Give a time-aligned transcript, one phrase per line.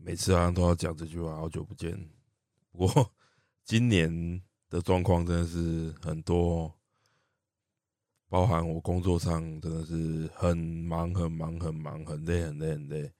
[0.00, 2.08] 每次好像都要讲这句话，好久不见。
[2.70, 3.12] 不过
[3.64, 6.72] 今年的状况真的是很多，
[8.28, 13.12] 包含我工作上真的是很忙、很忙、很忙、很累、很累、很累。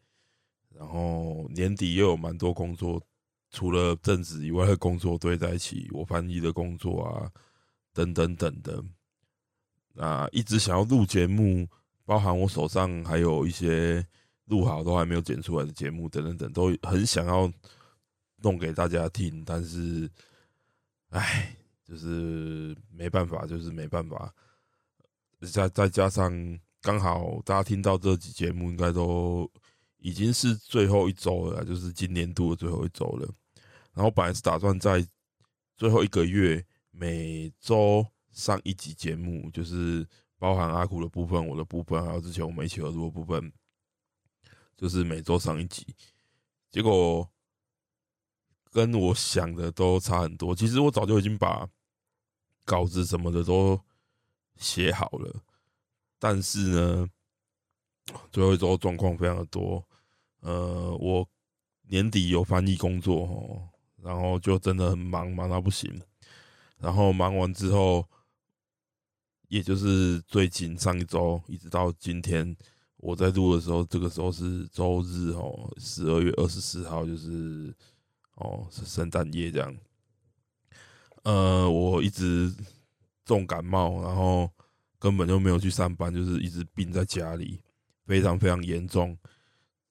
[0.70, 3.02] 然后年底又有蛮多工作，
[3.50, 7.30] 除了政治以外的工作堆在一起，我翻译的工作啊，
[7.92, 8.82] 等等等的。
[9.94, 11.68] 那一直想要录节目，
[12.04, 14.06] 包含我手上还有一些。
[14.48, 17.50] 录好都还没有剪出来的节目，等等等，都很想要
[18.36, 20.10] 弄给大家听，但是，
[21.10, 21.54] 唉，
[21.84, 24.34] 就是没办法，就是没办法。
[25.52, 29.50] 再再加上刚好大家听到这集节目，应该都
[29.98, 33.28] 已经是最后一周了，就是今年度的最后一周了。
[33.92, 35.06] 然后本来是打算在
[35.76, 40.06] 最后一个月每周上一集节目，就是
[40.38, 43.52] 包含阿苦的部分、我的部分，还有之前我们一起合作的部分。
[44.78, 45.84] 就是每周上一集，
[46.70, 47.28] 结果
[48.70, 50.54] 跟我想的都差很多。
[50.54, 51.68] 其实我早就已经把
[52.64, 53.80] 稿子什么的都
[54.56, 55.42] 写好了，
[56.20, 57.10] 但是呢，
[58.30, 59.84] 最后一周状况非常的多。
[60.42, 61.28] 呃，我
[61.88, 63.68] 年底有翻译工作哦，
[64.00, 66.00] 然后就真的很忙，忙到不行。
[66.78, 68.08] 然后忙完之后，
[69.48, 72.56] 也就是最近上一周一直到今天。
[73.00, 77.72] 我在录的时候，这个时候是周日哦，十二月二十四号，就是
[78.34, 79.76] 哦是圣诞夜这样。
[81.22, 82.52] 呃，我一直
[83.24, 84.50] 重感冒，然后
[84.98, 87.60] 根本就没有去上班，就是一直病在家里，
[88.04, 89.16] 非常非常严重，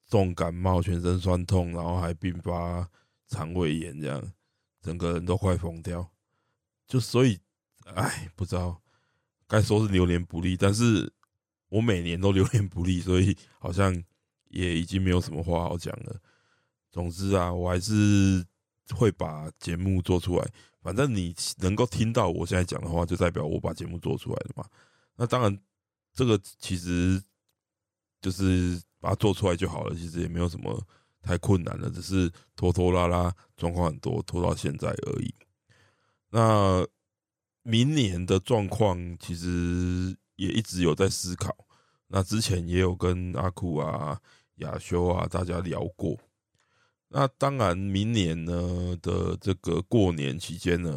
[0.05, 2.89] 重感冒，全身酸痛，然后还并发
[3.29, 4.33] 肠胃炎，这样
[4.81, 6.05] 整个人都快疯掉。
[6.85, 7.39] 就所以，
[7.85, 8.81] 哎，不知道
[9.47, 11.13] 该说是流年不利，但是。
[11.69, 13.93] 我每年都流年不利，所以好像
[14.49, 16.15] 也已经没有什么话好讲了。
[16.89, 18.45] 总之啊，我还是
[18.95, 20.47] 会把节目做出来。
[20.81, 24.65] 反正你能够听到我现在讲的话，就代表我把节目做出来了嘛。
[25.17, 25.59] 那当然，
[26.13, 27.21] 这个其实
[28.21, 30.81] 就是把它做出来就好了，其实也没有什么
[31.21, 35.35] 太困难的，只是拖拖拉拉，状况很多，拖到现在而已。
[36.29, 36.87] 那
[37.63, 40.15] 明年的状况其实。
[40.37, 41.53] 也一直有在思考，
[42.07, 44.19] 那之前也有跟阿酷啊、
[44.55, 46.17] 亚修啊大家聊过。
[47.09, 50.91] 那当然，明年呢的这个过年期间呢，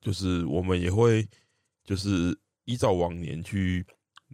[0.00, 1.26] 就是我们也会
[1.84, 3.84] 就是依照往年去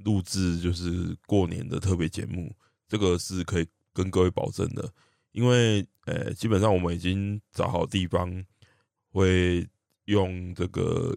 [0.04, 2.54] 录制，就是过年的特别节目，
[2.88, 4.93] 这个是可以跟各位保证的。
[5.32, 8.44] 因为呃，基本上我们已经找好地方，
[9.12, 9.66] 会
[10.06, 11.16] 用这个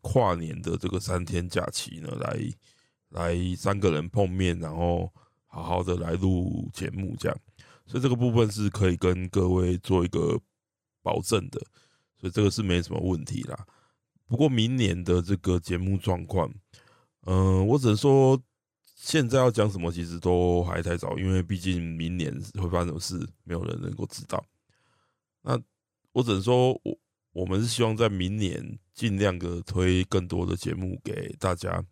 [0.00, 2.38] 跨年的这个三天假期呢来。
[3.10, 5.12] 来三个人碰面，然后
[5.46, 7.38] 好好的来录节目，这样，
[7.86, 10.40] 所以这个部分是可以跟各位做一个
[11.02, 11.60] 保证的，
[12.18, 13.66] 所以这个是没什么问题啦。
[14.26, 16.48] 不过明年的这个节目状况，
[17.22, 18.40] 嗯、我只能说
[18.94, 24.44] 现在要讲什么，其实都还太早，因为毕竟明年会发生什么事，没有人能够知道。
[25.42, 25.60] 那
[26.12, 26.96] 我只能说我
[27.32, 31.84] 我们是希望在明年尽量的推更多的节目给大家。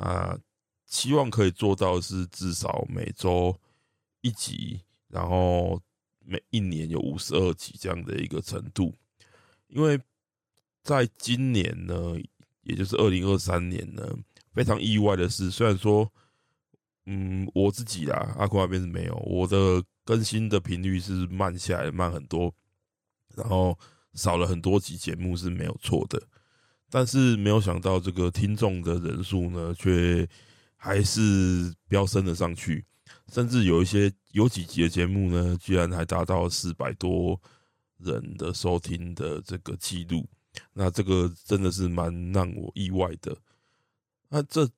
[0.00, 0.38] 啊，
[0.86, 3.54] 希望可以做到是至少每周
[4.22, 5.78] 一集，然后
[6.24, 8.94] 每一年有五十二集这样的一个程度。
[9.68, 10.00] 因为
[10.82, 12.16] 在今年呢，
[12.62, 14.02] 也就是二零二三年呢，
[14.54, 16.10] 非常意外的是，虽然说，
[17.04, 22.54] 嗯，我自己啦，阿酷那边是没有，我的更新的频率是慢下来，慢很多，
[23.36, 23.78] 然后
[24.14, 26.20] 少了很多集节目是没有错的。
[26.92, 30.28] 但是没有想到，这个听众的人数呢，却
[30.74, 32.84] 还是飙升了上去，
[33.32, 37.40] 甚至有一些有几集的节目呢，居然还达到四百多
[37.98, 40.26] 人的收听的这个记录。
[40.72, 43.36] 那这个真的是蛮让我意外的。
[44.28, 44.68] 那这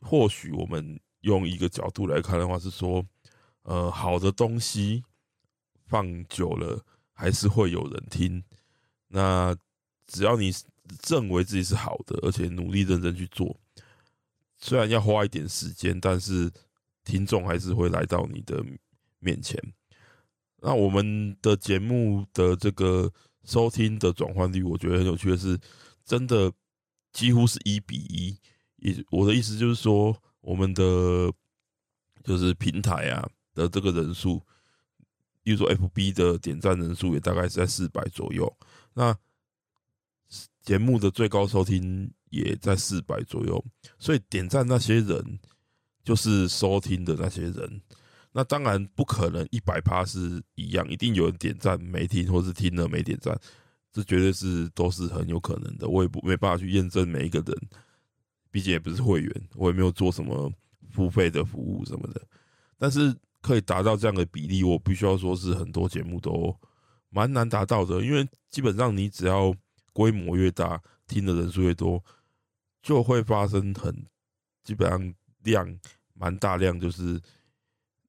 [0.00, 3.06] 或许我们用一个角度来看的话，是说，
[3.62, 5.04] 呃，好的东西
[5.86, 8.42] 放久了还是会有人听。
[9.06, 9.56] 那
[10.08, 10.52] 只要你。
[11.08, 13.56] 认为自己是好的，而且努力认真去做，
[14.58, 16.50] 虽然要花一点时间，但是
[17.04, 18.64] 听众还是会来到你的
[19.18, 19.60] 面前。
[20.60, 23.12] 那我们的节目的这个
[23.44, 25.58] 收听的转换率，我觉得很有趣的是，
[26.04, 26.50] 真的
[27.12, 28.38] 几乎是一比一。
[28.76, 31.32] 也我的意思就是说，我们的
[32.22, 34.42] 就是平台啊的这个人数，
[35.42, 38.50] 比如说 FB 的点赞人数也大概是在四百左右。
[38.94, 39.14] 那
[40.64, 43.64] 节目的最高收听也在四百左右，
[43.98, 45.38] 所以点赞那些人
[46.02, 47.82] 就是收听的那些人。
[48.32, 53.38] 那当然不可能一百趴是一样，一定有人点赞没听，或是听了没点赞，
[53.92, 55.88] 这绝对是都是很有可能的。
[55.88, 57.56] 我也不没办法去验证每一个人，
[58.50, 60.52] 毕竟也不是会员，我也没有做什么
[60.90, 62.20] 付费的服务什么的。
[62.76, 66.52] 但是可以达到这样的比例，我必须要说是很多节目都
[67.10, 69.54] 蛮难达到的，因为基本上你只要
[69.94, 72.02] 规模越大，听的人数越多，
[72.82, 74.04] 就会发生很
[74.64, 75.14] 基本上
[75.44, 75.78] 量
[76.14, 77.20] 蛮大量，就是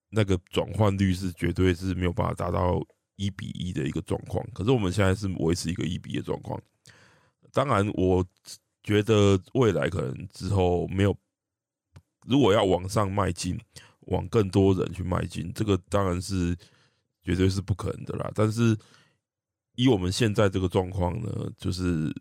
[0.10, 2.84] 那个转换率是绝对是没有办法达到
[3.18, 4.44] 一比一的一个状况。
[4.52, 6.60] 可是我们现在是维持一个一比一的状况。
[7.54, 8.26] 当然，我
[8.82, 11.16] 觉得未来可能之后没有，
[12.26, 13.60] 如果要往上迈进，
[14.08, 16.58] 往更多人去迈进，这个当然是
[17.22, 18.32] 绝对是不可能的啦。
[18.34, 18.76] 但是。
[19.76, 22.14] 以我们现在这个状况呢，就是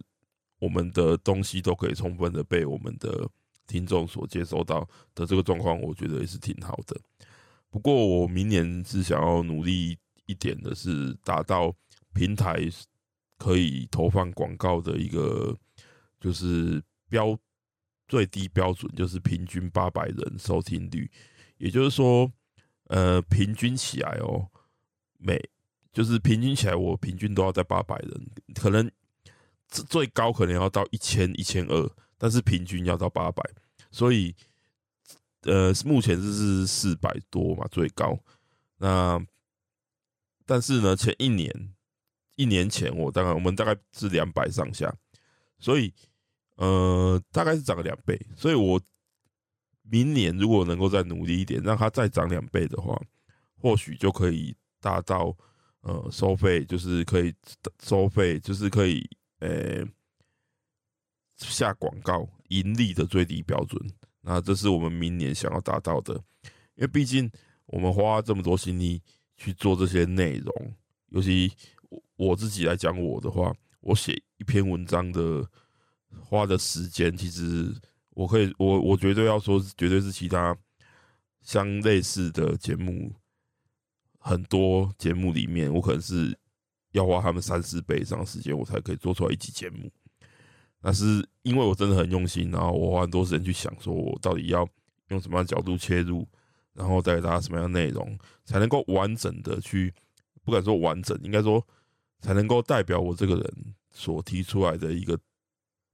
[0.59, 3.29] 我们的东西都可以充分的被我们的
[3.67, 7.01] 听众所接收到的这个状况，我觉得也是挺好的。
[7.71, 11.75] 不过我明年是想要努力一点的，是达到
[12.13, 12.57] 平台
[13.37, 15.57] 可以投放广告的一个
[16.21, 17.37] 就是标
[18.07, 21.11] 最低标准，就是平均八百人收听率，
[21.59, 22.31] 也就是说，
[22.85, 24.49] 呃，平均起来哦，
[25.19, 25.43] 每
[25.95, 28.27] 就是平均起来，我平均都要在八百人，
[28.57, 28.91] 可能
[29.69, 33.49] 最高可能要到一千一千二，但是平均要到八百，
[33.93, 34.35] 所以
[35.43, 38.19] 呃，目前是四百多嘛，最高。
[38.79, 39.25] 那
[40.45, 41.73] 但是呢，前一年
[42.35, 44.93] 一年前我大概我们大概是两百上下，
[45.61, 45.95] 所以
[46.57, 48.21] 呃，大概是涨了两倍。
[48.37, 48.81] 所以我
[49.83, 53.01] 明年如果能够再努力一点，让它再涨两倍的话，
[53.61, 55.37] 或许就可以达到。
[55.87, 57.31] 呃，收费就是可以
[57.83, 59.07] 收费，就是可以
[59.41, 59.85] 呃、
[61.37, 63.79] 下广告盈利的最低标准。
[64.23, 66.15] 那这是我们明年想要达到的，
[66.77, 67.31] 因为毕竟
[67.67, 69.03] 我们花这么多心力
[69.37, 70.73] 去做这些内容，
[71.09, 71.53] 尤其
[72.17, 75.47] 我自己来讲我的话，我写一篇文章的
[76.19, 77.71] 花的时间，其实
[78.11, 80.57] 我可以，我我绝对要说，绝对是其他
[81.43, 83.13] 相类似的节目。
[84.27, 86.35] 很多节目里面，我可能是
[86.93, 89.93] 要花他们三四倍以上时间，我才可以做出来一集节目。
[90.81, 94.67] 那是因为我真的很用心，然后我花很多时间去想，说我到底要
[95.09, 96.27] 用什么样的角度切入，
[96.73, 99.93] 然后带给大家什么样的内容，才能够完整的去，
[100.43, 101.63] 不敢说完整，应该说
[102.21, 105.19] 才能够代表我这个人所提出来的一个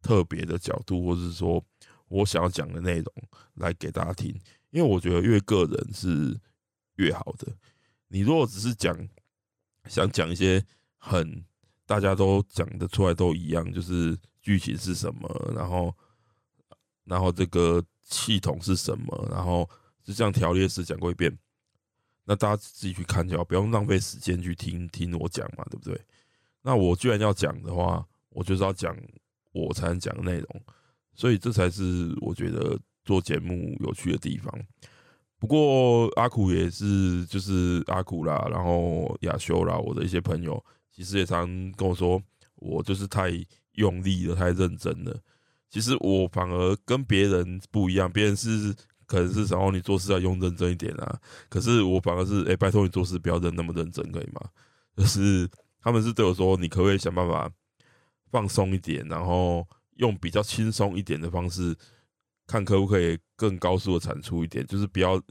[0.02, 1.60] 特别的角度，或是说
[2.06, 3.12] 我想要讲的内容
[3.54, 4.32] 来给大家听。
[4.70, 6.38] 因为我觉得越个人是
[6.94, 7.52] 越好的。
[8.12, 9.08] 你如果只是讲，
[9.86, 10.62] 想讲一些
[10.98, 11.44] 很
[11.86, 15.94] 大家都讲得出来都一样，就是剧情是什么，然后，
[17.04, 19.68] 然后这个系统是什么，然后
[20.02, 21.32] 就这样条列式讲过一遍，
[22.24, 26.00] 那大家自己去看就好，不用浪费时间去听听我讲嘛，对不对？
[26.62, 28.96] 那我居然要讲的话，我就是要讲
[29.52, 30.62] 我才能讲的内容，
[31.14, 34.52] 所以这才是我觉得做节目有趣的地方。
[35.40, 42.22] 不过阿苦也是，就是阿苦啦，然后亚修啦，我的一些朋友，其实也常跟我说，
[42.56, 43.32] 我就是太
[43.72, 45.18] 用力了，太认真了。
[45.70, 48.74] 其实我反而跟别人不一样，别人是
[49.06, 51.18] 可能是想要你做事要用认真一点啊，
[51.48, 54.42] 可是我反而是，哎，拜托你做事不要认那么认真，可以吗？
[54.94, 55.48] 就是
[55.80, 57.50] 他们是对我说，你可不可以想办法
[58.30, 59.66] 放松一点，然后
[59.96, 61.74] 用比较轻松一点的方式。
[62.50, 65.22] 看可不可以更高速的产出一点，就是不要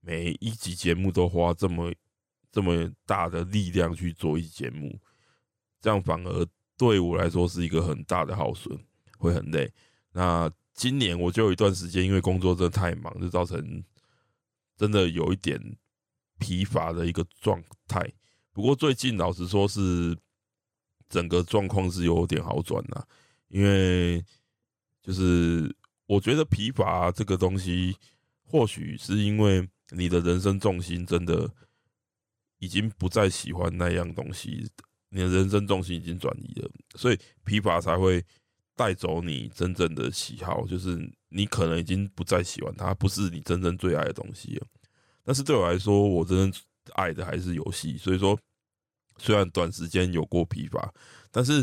[0.00, 1.92] 每一集节目都花这么
[2.52, 4.96] 这么大的力量去做一节目，
[5.80, 8.78] 这样反而对我来说是一个很大的耗损，
[9.18, 9.68] 会很累。
[10.12, 13.82] 那今年我就有一段时间，因为工作真的太忙，就造成
[14.76, 15.60] 真的有一点
[16.38, 18.08] 疲乏的一个状态。
[18.52, 20.16] 不过最近老实说是
[21.08, 23.08] 整个状况是有点好转了，
[23.48, 24.24] 因为
[25.02, 25.74] 就是。
[26.08, 27.94] 我觉得疲乏这个东西，
[28.42, 31.48] 或许是因为你的人生重心真的
[32.58, 34.66] 已经不再喜欢那样东西，
[35.10, 38.24] 你的人生重心已经转移了，所以疲乏才会
[38.74, 40.98] 带走你真正的喜好，就是
[41.28, 44.66] 你可能已经不再喜欢它，不是你真正最爱的东西了。
[45.22, 46.62] 但是对我来说，我真正
[46.94, 48.38] 爱的还是游戏，所以说
[49.18, 50.90] 虽然短时间有过疲乏，
[51.30, 51.62] 但是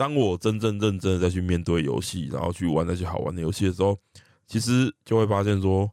[0.00, 3.98] 当我真正认真的再去面对游戏，然后去玩那些好玩的游戏的时候，
[4.46, 5.90] 其实就会发现说，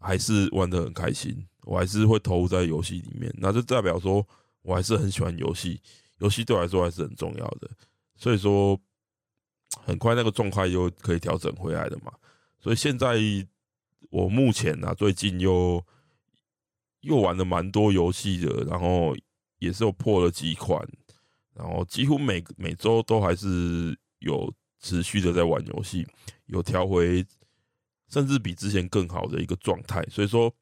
[0.00, 4.26] 还是玩的很开心，我还是会投入在游戏里面，那就代表说
[4.62, 5.80] 我还是很喜欢游戏，
[6.18, 7.70] 游戏对我来说还是很重要的，
[8.16, 8.76] 所以说
[9.84, 12.12] 很快那个状态又可以调整回来的嘛。
[12.58, 13.20] 所以现在
[14.10, 15.80] 我目前呢、啊，最近又
[17.02, 19.14] 又玩了蛮多游戏的，然后
[19.60, 20.84] 也是有破了几款，
[21.54, 26.06] 然后几乎每每周都还是有持续的在玩游戏，
[26.46, 27.24] 有调回。
[28.08, 30.54] 甚至比之前更好的一个状态，所以说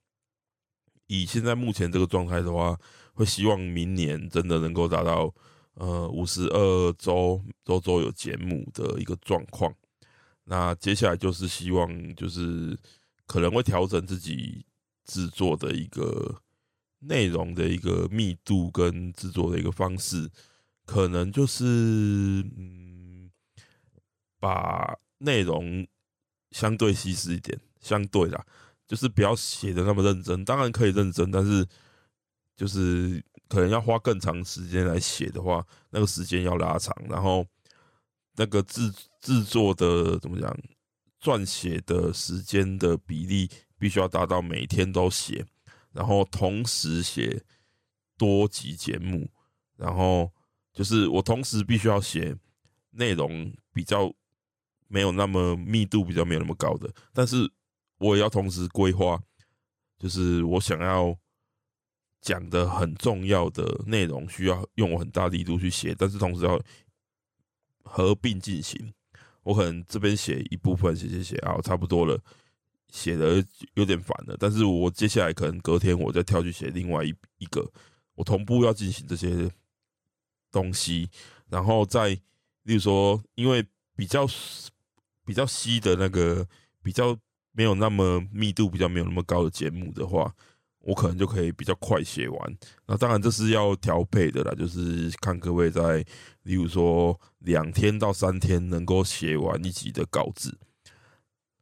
[1.09, 2.79] 以现在目前这个状态的话，
[3.13, 5.35] 会希望明年真的能够达到
[5.75, 9.75] 呃五十二周周周有节目的一个状况。
[10.45, 12.79] 那接下来就是希望就是
[13.27, 14.65] 可能会调整自己
[15.05, 16.41] 制作的一个
[17.01, 20.31] 内容的一个密度跟制作的一个方式，
[20.91, 21.65] 可能就是
[22.57, 23.31] 嗯
[24.41, 25.87] 把内容。
[26.53, 28.45] 相对稀释一点，相对啦，
[28.85, 30.45] 就是不要写的那么认真。
[30.45, 31.65] 当然可以认真，但是
[32.57, 37.47] 就是可能要花更长时间来写的话，那个时间要拉长，然后
[38.35, 40.53] 那个制制作的怎么讲，
[41.23, 45.47] 撰写的时间的比例必须要达到每天都写，
[45.93, 47.45] 然后同时写
[48.19, 49.31] 多集节目，
[49.77, 50.33] 然后
[50.73, 52.37] 就是我同时必须要写
[52.91, 54.13] 内容比较。
[54.93, 57.49] 没有那么密度比较没有那么高的，但是
[57.99, 59.23] 我也要同时规划，
[60.01, 61.17] 就是我想要
[62.21, 66.61] 讲的很重要的内容，需要用我很大力度去写，但是同时要
[67.85, 68.93] 合并进行。
[69.45, 72.21] 我可能这边写一部分，写写写啊，差不多了，
[72.89, 77.65] 写的有点烦了，但是我接下来可能隔天我再跳去写另外一一个，
[78.17, 79.49] 我同步要进行这些
[80.53, 81.09] 东西，
[81.49, 82.09] 然后再
[82.63, 83.67] 例如说，因为
[83.97, 84.27] 比较。
[85.27, 86.45] 比较稀的那个，
[86.83, 87.17] 比较
[87.53, 90.35] 没有那么密度，比较没有那么高的节目的话，
[90.81, 92.59] 我可能就可以比较快写完。
[92.87, 96.05] 那当然这是要调配的啦，就是看各位在，
[96.43, 100.59] 例如说两天到三天能够写完一集的稿子。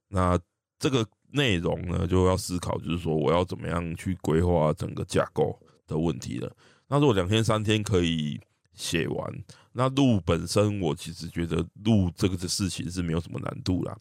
[0.09, 0.38] 那
[0.78, 6.50] 这个内容呢，就要思考，就是说我要怎么样去规划整个架构的问题了。
[6.87, 8.40] 那如果两天三天可以
[8.79, 9.45] 写完。
[9.73, 13.97] 那录本身，我其实觉得录这个的事情是没有什么难度啦。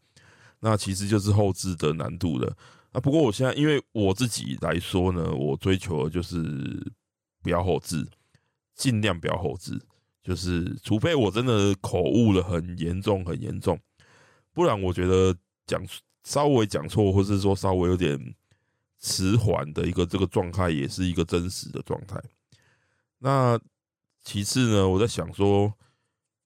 [0.59, 2.55] 那其实就是后置的难度了。
[2.91, 6.91] 啊，不过我现在因为我自己来说呢，我追求的就是
[7.43, 8.07] 不要后置，
[8.73, 9.79] 尽量不要后置。
[10.23, 13.79] 就是除非我真的口误了很严重很严重，
[14.53, 15.35] 不然我觉得
[15.67, 15.81] 讲
[16.23, 18.35] 稍微讲错，或是说稍微有点
[18.99, 22.19] 迟缓的一个这个状态，也是一个真实的状态。
[23.19, 23.59] 那。
[24.27, 25.73] 其次呢，我在想说，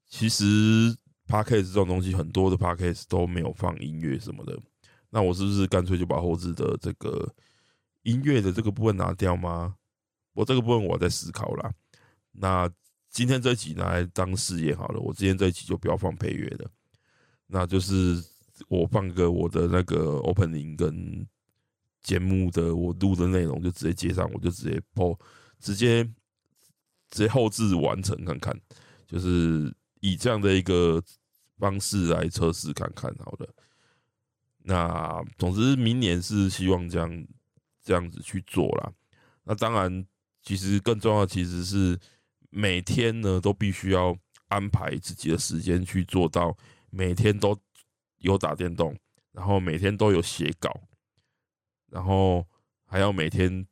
[0.07, 0.95] 其实
[1.27, 4.55] Podcast 这种东西，很多的 Podcast 都没有放音乐什么的。
[5.09, 7.27] 那我是不是干脆就把后置的这个
[8.03, 9.77] 音乐的这个部分拿掉吗？
[10.33, 11.73] 我这个部分我在思考啦。
[12.33, 12.69] 那
[13.09, 16.69] 今天这一集拿来当试验好了，我今天这一集就不要放配乐了。
[17.47, 18.23] 那就是
[18.67, 21.27] 我放个我的那个 opening 跟
[22.03, 25.19] 节目的我录的内容，就直接接上，我就直接播
[25.59, 26.07] 直接。
[27.11, 28.59] 直接后置完成看看，
[29.05, 31.03] 就是以这样的一个
[31.59, 33.47] 方式来测试看看，好了。
[34.63, 37.27] 那总之明年是希望这样
[37.83, 38.93] 这样子去做啦。
[39.43, 40.05] 那当然，
[40.41, 41.99] 其实更重要的其实是
[42.49, 46.55] 每天呢都必须要安排自己的时间去做到，
[46.89, 47.59] 每天都
[48.19, 48.97] 有打电动，
[49.33, 50.71] 然后每天都有写稿，
[51.87, 52.47] 然后
[52.85, 53.67] 还要每天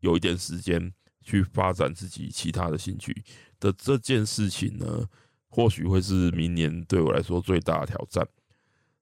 [0.00, 0.92] 有一点时间。
[1.22, 3.24] 去发展自己其他的兴趣
[3.60, 5.08] 的这件事情呢，
[5.48, 8.26] 或许会是明年对我来说最大的挑战。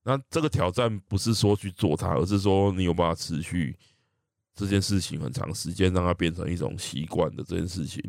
[0.03, 3.77] 那这个挑战不是说去做它，而是说你有办法持续
[4.55, 8.03] 这件事情很长时间，让它变成一种习惯的这件事情。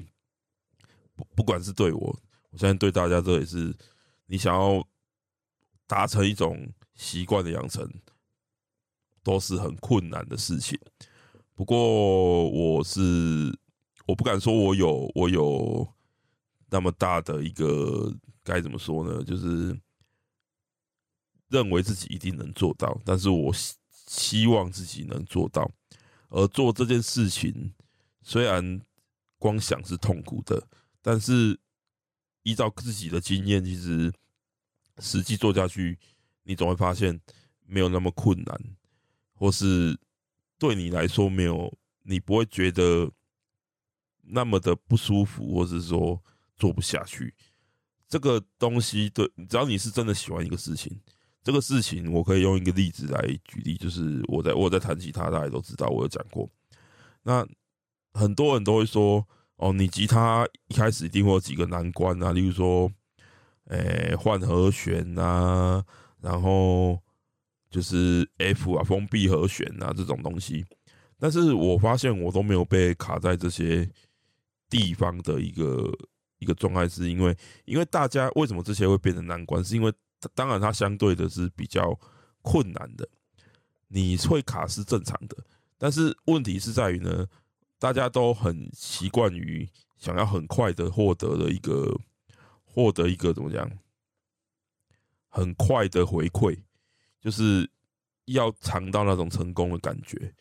[1.15, 3.75] 不，不管是对我，我相信对大家，这也是
[4.27, 4.85] 你想要
[5.87, 7.89] 达成一种习惯的养成，
[9.23, 10.79] 都是很困难的事情。
[11.55, 13.57] 不过我是。
[14.11, 15.87] 我不敢说我有我有
[16.69, 18.13] 那么大的一个
[18.43, 19.23] 该怎么说呢？
[19.23, 19.79] 就是
[21.47, 23.53] 认为自己一定能做到，但是我
[24.07, 25.71] 希望自己能做到。
[26.27, 27.73] 而做这件事情，
[28.21, 28.81] 虽然
[29.37, 30.61] 光想是痛苦的，
[31.01, 31.57] 但是
[32.43, 34.11] 依照自己的经验，其实
[34.99, 35.97] 实际做下去，
[36.43, 37.17] 你总会发现
[37.65, 38.61] 没有那么困难，
[39.35, 39.97] 或是
[40.59, 43.09] 对你来说没有，你不会觉得。
[44.23, 46.21] 那么的不舒服，或是说
[46.57, 47.33] 做不下去。
[48.07, 50.99] 这个东西，对，只要你是真的喜欢一个事情，
[51.43, 56.49] 这个事情我可以用一个例子来举例，就是我在我在弹吉他，大家都知道，我有讲过。
[57.23, 57.47] 那
[58.13, 59.25] 很多人都会说，
[59.55, 62.91] 哦，你吉他一开始一定会有几个难关啊，例如说，
[63.67, 65.81] 诶，换和弦啊，
[66.19, 66.99] 然后
[67.69, 70.65] 就是 F 啊，封闭和弦啊这种东西。
[71.17, 73.89] 但是我发现我都没有被卡在这些
[74.71, 75.93] 地方的一个。
[76.41, 79.63] 一个状态是因为，因为大家为什么这些会变成难关？
[79.63, 79.93] 是因为
[80.33, 81.95] 当然它相对的是比较
[82.41, 83.07] 困难的，
[83.89, 85.37] 你会卡是正常的，
[85.77, 87.27] 但是问题是在于呢，
[87.77, 91.95] 大家都很习惯于想要很快的获得的一个
[92.63, 93.71] 获得一个怎么讲，
[95.29, 96.57] 很快的回馈，
[97.19, 97.69] 就是
[98.25, 100.33] 要尝到那种成功的感觉，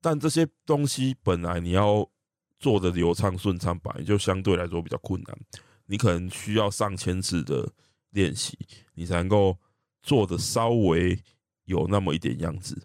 [0.00, 2.10] 但这些东西本来你要。
[2.58, 5.38] 做的流畅顺畅吧，也就相对来说比较困难。
[5.86, 7.70] 你可能需要上千次的
[8.10, 8.58] 练习，
[8.94, 9.56] 你才能够
[10.02, 11.18] 做的稍微
[11.64, 12.80] 有那么一点样子。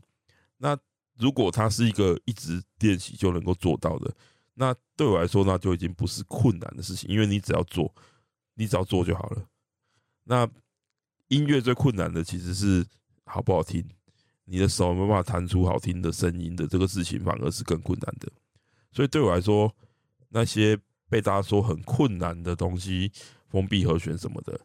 [0.57, 0.77] 那
[1.17, 4.15] 如果它是一个一直练习就能够做到的，
[4.53, 7.93] 那对我来说，那就已经不是困难的事情，因为你只要做，
[8.53, 9.45] 你只要做就好了。
[10.23, 10.47] 那
[11.27, 12.85] 音乐最困难的其实是
[13.25, 13.83] 好不好听，
[14.45, 18.31] 你的手没办法弹出好听的声音的这个事情，反而是更困难的。
[18.93, 19.73] 所以对我来说，
[20.29, 23.11] 那些被大家说很困难的东西，
[23.49, 24.59] 封闭和弦什么的，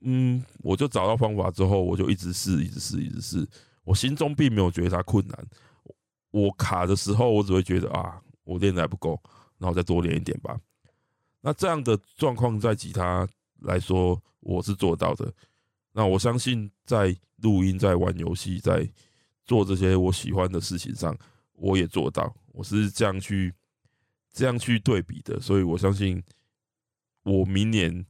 [0.00, 3.46] 嗯，我就找到方法之后，我就一直试，一直试，一直试。
[3.84, 5.46] 我心中并没有觉得它困难。
[6.30, 9.20] 我卡的时候，我只会觉得啊，我练的还不够，
[9.58, 10.58] 然后再多练一点吧。
[11.40, 13.28] 那这样的状况在吉他
[13.60, 15.32] 来说，我是做到的。
[15.92, 18.88] 那我相信在录音、在玩游戏、在
[19.44, 21.14] 做这些我喜欢的事情上，
[21.52, 22.34] 我也做到。
[22.54, 23.54] 我是这样去
[24.30, 26.22] 这样去对比的，所以我相信，
[27.22, 28.04] 我明年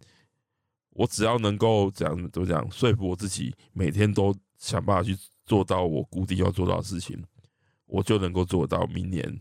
[0.90, 7.24] 我只要能够讲怎么讲说服我自己，每天都想办法去做到我固定要做到的事情，
[7.86, 9.40] 我就能够做到明年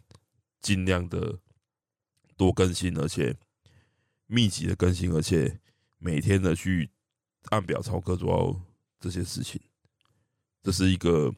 [0.60, 1.40] 尽量的
[2.38, 3.36] 多更新，而且
[4.28, 5.60] 密集的更新，而且
[5.98, 6.92] 每天的去
[7.46, 8.62] 按表操课做
[9.00, 9.60] 这些事情，
[10.62, 11.34] 这是一个。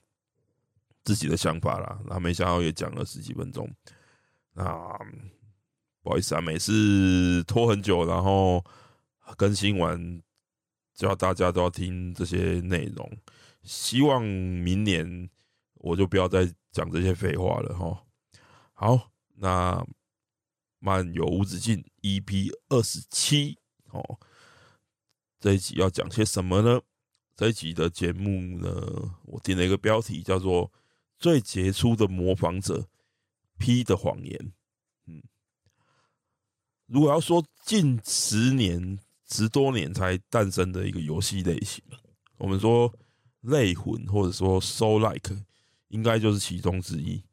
[1.03, 3.69] 自己的想法啦，那没想到也讲了十几分钟，
[4.53, 4.63] 那
[6.01, 8.63] 不好意思啊，每次拖很久，然后
[9.35, 10.21] 更新完，
[10.93, 13.17] 叫大家都要听这些内容，
[13.63, 15.29] 希望明年
[15.73, 18.05] 我就不要再讲这些废话了哈。
[18.71, 19.85] 好，那
[20.79, 23.59] 漫游无止境 EP 二十七
[23.91, 24.19] 哦，
[25.39, 26.79] 这一集要讲些什么呢？
[27.35, 30.71] 这一集的节目呢，我定了一个标题叫做。
[31.23, 32.85] 最杰出的模仿者
[33.57, 34.51] ，P 的谎言。
[35.05, 35.23] 嗯，
[36.85, 38.99] 如果要说近十年、
[39.31, 41.81] 十多年才诞生的一个游戏类型，
[42.35, 42.93] 我们说
[43.39, 45.33] 类魂或者说 “So Like”，
[45.87, 47.23] 应该就是其中之一，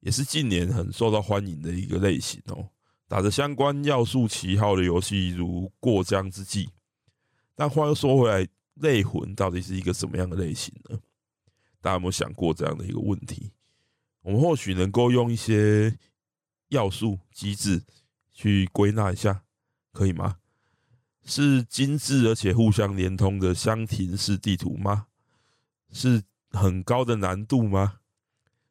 [0.00, 2.68] 也是近年很受到欢迎的一个类型哦。
[3.06, 6.68] 打着相关要素旗号的游戏如过江之鲫，
[7.54, 10.98] 但话又说回来，类魂到底是一个什么样的类型呢？
[11.80, 13.52] 大家有没有想过这样的一个问题？
[14.22, 15.98] 我们或许能够用一些
[16.68, 17.82] 要素机制
[18.32, 19.44] 去归纳一下，
[19.92, 20.36] 可以吗？
[21.24, 25.06] 是精致而且互相连通的箱庭式地图吗？
[25.92, 28.00] 是很高的难度吗？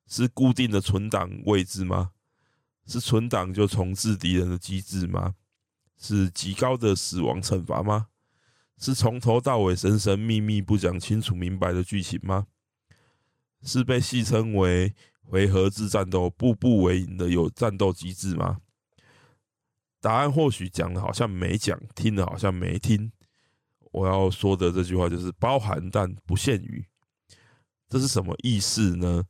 [0.07, 2.11] 是固定的存档位置吗？
[2.85, 5.35] 是存档就重置敌人的机制吗？
[5.97, 8.07] 是极高的死亡惩罚吗？
[8.77, 12.47] 是从头到尾神神秘秘不讲清楚明白的剧情吗？
[13.61, 18.61] 是被戏称为回合制战斗、步步为营的有战斗机制吗？
[19.99, 23.11] 答案或许讲的好像没讲，听的好像没听。
[23.91, 26.85] 我要说的这句话就是包含但不限于。
[27.89, 29.25] 这是什么意思呢？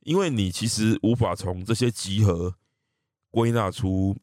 [0.00, 2.54] 因为你其实无法从这些集合
[3.30, 4.16] 归纳出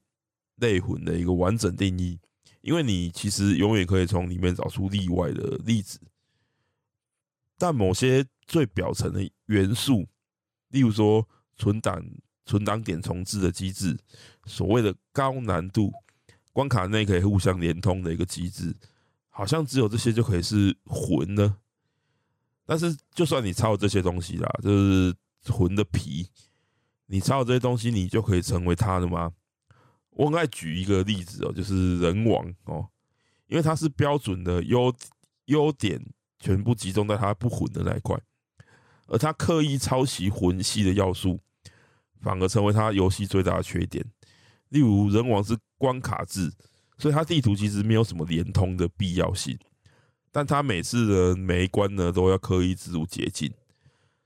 [0.55, 2.17] 类魂的一个完整定义，
[2.61, 5.99] 因为你其实永远可以从里面找出例外的例子，
[7.57, 8.25] 但某些。
[8.47, 10.07] 最表层的元素，
[10.69, 12.03] 例如说存档、
[12.45, 13.97] 存档点重置的机制，
[14.45, 15.91] 所谓的高难度
[16.53, 18.75] 关卡内可以互相连通的一个机制，
[19.29, 21.57] 好像只有这些就可以是魂呢。
[22.65, 25.15] 但是，就算你抄这些东西啦，就是
[25.51, 26.29] 魂的皮，
[27.05, 29.31] 你抄这些东西，你就可以成为他的吗？
[30.09, 32.89] 我很爱举一个例子哦，就是人王哦，
[33.45, 34.93] 因为它是标准的优
[35.45, 36.03] 优点
[36.39, 38.19] 全部集中在它不魂的那一块。
[39.07, 41.39] 而他刻意抄袭魂系的要素，
[42.21, 44.05] 反而成为他游戏最大的缺点。
[44.69, 46.51] 例如人王是关卡制，
[46.97, 49.57] 所以他地图其实没有什么连通的必要性，
[50.31, 53.51] 但他每次的每一关呢都要刻意植入捷径，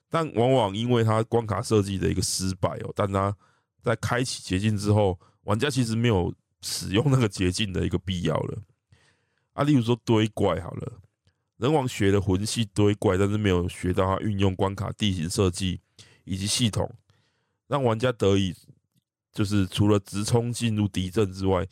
[0.10, 3.36] 但往往因为他关卡设计的一个失败哦，但他
[3.84, 8.64] 在开启捷径之后，玩家其实没有使用那个捷径的一个必要了。
[9.54, 10.94] 啊，例如说堆怪好了，
[11.62, 15.80] 人王学的魂系堆怪，但是没有学到它运用关卡地形设计
[16.24, 16.92] 以及系统，
[17.68, 18.52] 让玩家得以
[19.32, 21.68] 就是除了直冲进入敌阵之外，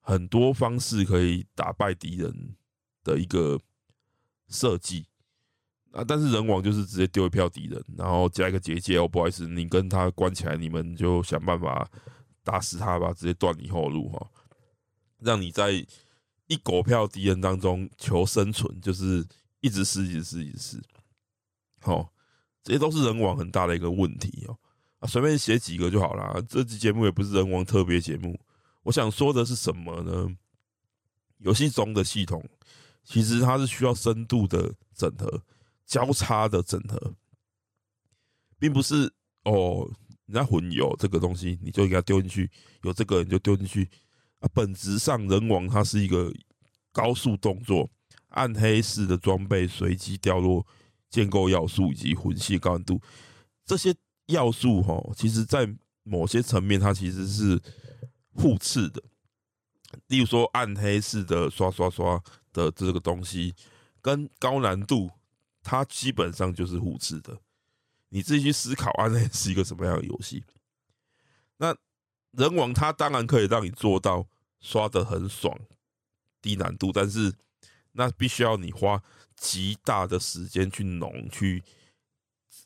[0.00, 2.54] 很多方式可以打败敌人
[3.02, 3.58] 的一个
[4.48, 5.06] 设计。
[5.92, 11.90] 啊，但是人王就是直接丢一票敌人，然后加一个结界哦，不好意思，你跟他关起来，你们就想办法
[12.44, 14.30] 打死他吧，直接断你后路哈，
[15.18, 15.82] 让你在。
[16.50, 19.24] 一狗票敌人当中求生存，就是
[19.60, 20.82] 一直死，一直试，一直试。
[21.80, 22.12] 好，
[22.64, 24.58] 这些都是人王很大的一个问题哦。
[24.98, 26.42] 啊，随便写几个就好了。
[26.42, 28.36] 这期节目也不是人王特别节目。
[28.82, 30.36] 我想说的是什么呢？
[31.38, 32.44] 游戏中的系统
[33.04, 35.40] 其实它是需要深度的整合、
[35.86, 37.14] 交叉的整合，
[38.58, 39.08] 并不是
[39.44, 39.88] 哦，
[40.26, 42.44] 人家混有这个东西，你就给它丢进去；
[42.82, 43.88] 有这个你就丢进去。
[44.40, 46.32] 啊，本质上人王它是一个
[46.92, 47.88] 高速动作、
[48.28, 50.66] 暗黑式的装备、随机掉落、
[51.08, 53.00] 建构要素以及魂系高难度
[53.64, 53.94] 这些
[54.26, 55.68] 要素，哈，其实在
[56.02, 57.60] 某些层面它其实是
[58.32, 59.02] 互斥的。
[60.06, 62.22] 例如说，暗黑式的刷刷刷
[62.52, 63.54] 的这个东西，
[64.00, 65.10] 跟高难度，
[65.62, 67.38] 它基本上就是互斥的。
[68.08, 70.44] 你自己去思考，暗黑是一个什么样的游戏？
[71.58, 71.76] 那。
[72.32, 74.26] 人王它当然可以让你做到
[74.60, 75.58] 刷的很爽，
[76.40, 77.34] 低难度，但是
[77.92, 79.02] 那必须要你花
[79.36, 81.62] 极大的时间去农去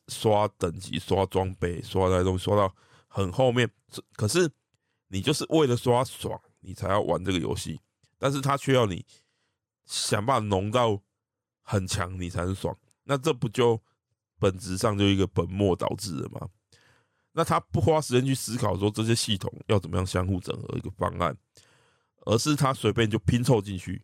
[0.08, 2.74] 刷等级、刷装备、刷那东西，刷到
[3.06, 3.70] 很后面。
[4.16, 4.50] 可是
[5.08, 7.80] 你就是为了刷爽，你才要玩这个游戏，
[8.18, 9.06] 但是它却要你
[9.86, 11.00] 想办法农到
[11.62, 12.76] 很强，你才能爽。
[13.04, 13.80] 那这不就
[14.38, 16.48] 本质上就一个本末倒置了吗？
[17.36, 21.36] 那他不花时间去思考说这些系统要怎么样相互整合一个方案，
[22.24, 24.00] 而是他随便就拼凑进去，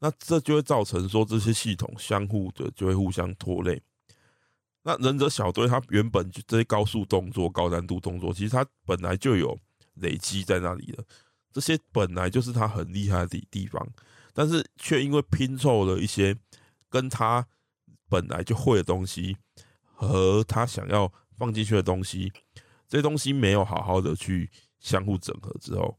[0.00, 3.80] 那这就会造成说这些系统相互的就会互相拖累。
[4.82, 9.56] 那忍者小队他原本就这些高速动作、高难度动作，其实他本来就有
[9.94, 11.04] 累积在那里的，
[11.52, 13.84] 这些本来就是他很厉害的地方，
[14.32, 16.36] 但是却因为拼凑了一些
[16.88, 17.46] 跟他
[18.08, 19.36] 本来就会的东西
[19.82, 22.32] 和他想要放进去的东西。
[22.88, 25.98] 这些东西没有好好的去相互整合之后，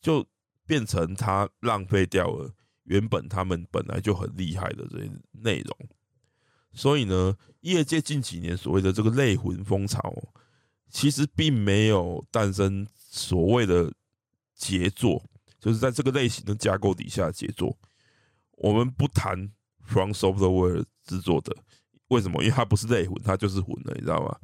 [0.00, 0.26] 就
[0.66, 2.52] 变成他浪费掉了
[2.84, 5.88] 原本他们本来就很厉害的这些内容。
[6.72, 10.14] 所以呢，业界近几年所谓的这个类魂风潮，
[10.90, 13.90] 其实并没有诞生所谓的
[14.54, 15.24] 杰作，
[15.58, 17.76] 就是在这个类型的架构底下杰作。
[18.52, 21.56] 我们不谈 From Software 制作的，
[22.08, 22.42] 为什么？
[22.42, 24.38] 因为它不是类魂，它就是魂了，你知道吗？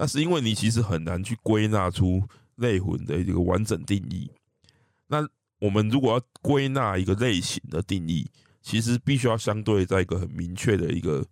[0.00, 4.30] 那是因为你其实很难去归纳出类魂的一个完整定义。
[5.08, 8.26] 那我们如果要归纳一个类型的定义，
[8.62, 11.22] 其实必须要相对在一个很明确的一个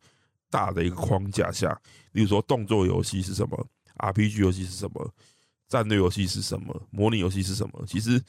[0.50, 1.80] 大的一个框架下。
[2.12, 5.14] 例如说，动作游戏是什么？RPG 游戏是什么？
[5.66, 6.86] 战略游戏是什么？
[6.90, 7.86] 模拟游戏是什么？
[7.86, 8.22] 其实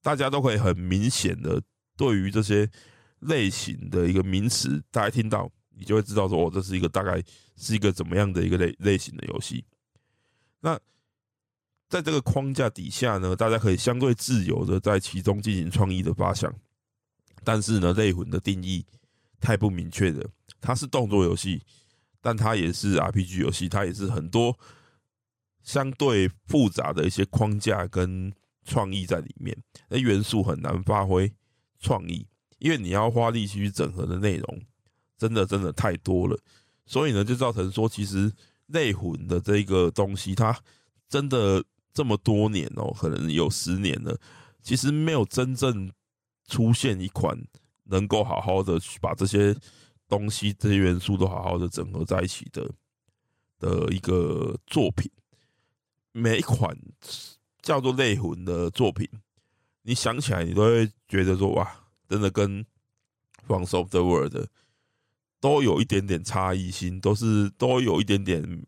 [0.00, 1.60] 大家都可以很明显的
[1.96, 2.70] 对于这些
[3.18, 5.50] 类型的一个名词，大家听到。
[5.76, 7.22] 你就会知道说，哦，这是一个大概
[7.56, 9.64] 是一个怎么样的一个类类型的游戏。
[10.60, 10.78] 那
[11.88, 16.52] 在这个框架底下呢，大家可以相对自由的在其中进行创意的发想。
[17.44, 18.84] 但是呢，类魂的定义
[19.38, 20.26] 太不明确了，
[20.60, 21.62] 它是动作游戏，
[22.22, 24.58] 但它也是 RPG 游戏，它也是很多
[25.62, 28.32] 相对复杂的一些框架跟
[28.64, 29.54] 创意在里面，
[29.88, 31.30] 那元素很难发挥
[31.80, 32.26] 创意，
[32.58, 34.62] 因为你要花力气去整合的内容。
[35.24, 36.38] 真的真的太多了，
[36.84, 38.30] 所以呢，就造成说，其实
[38.66, 40.54] 类魂的这个东西，它
[41.08, 44.14] 真的这么多年哦，可能有十年了，
[44.62, 45.90] 其实没有真正
[46.46, 47.34] 出现一款
[47.84, 49.56] 能够好好的把这些
[50.06, 52.70] 东西、这些元素都好好的整合在一起的
[53.58, 55.10] 的一个作品。
[56.12, 56.76] 每一款
[57.62, 59.08] 叫做类魂的作品，
[59.80, 62.62] 你想起来，你都会觉得说，哇，真的跟
[63.46, 64.46] From Software 的。
[65.44, 68.64] 都有一点点差异性，都是都有一点点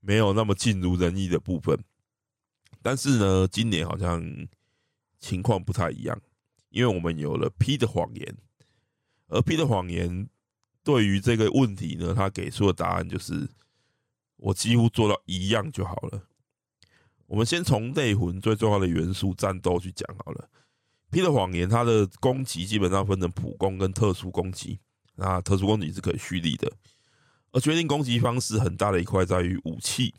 [0.00, 1.78] 没有那么尽如人意的部分。
[2.80, 4.24] 但是呢，今年好像
[5.18, 6.18] 情况不太一样，
[6.70, 8.34] 因为我们有了 P 的谎言，
[9.28, 10.26] 而 P 的谎言
[10.82, 13.46] 对于这个问题呢，他给出的答案就是
[14.36, 16.22] 我几乎做到一样就好了。
[17.26, 20.48] 我们先从内魂最重要的元素战斗去讲好了。
[21.10, 24.80] P 的谎言，它的攻击基本上分成普攻跟特殊攻击。
[25.16, 26.70] 那特殊攻击是可以蓄力的，
[27.52, 30.14] 而决定攻击方式很大的一块在于武器。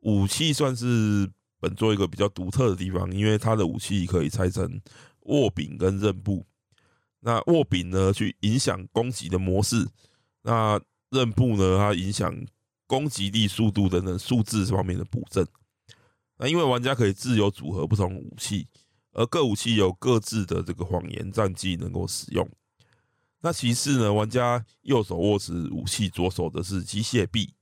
[0.00, 4.80] 武器算是本作一个比较独特的地方，因为它的武器可以拆成
[5.22, 6.46] 握柄跟刃部。
[7.20, 9.84] 那握柄呢，去影响攻击的模式；
[10.42, 12.32] 那刃部呢，它影响
[12.86, 15.44] 攻击力、速度等等数字方面的补正。
[16.38, 18.68] 那因为玩家可以自由组合不同武器，
[19.12, 22.48] 而各武器有各自的这个谎言战绩能够使用。
[23.46, 27.54] 那其次呢，玩家右手握持武器，左手的是机械臂。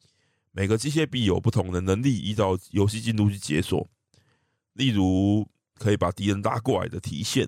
[0.51, 3.87] 每个机械臂有不同的能力，依照游戏进度去解锁。
[4.73, 7.47] 例如，可以把敌人拉过来的提线，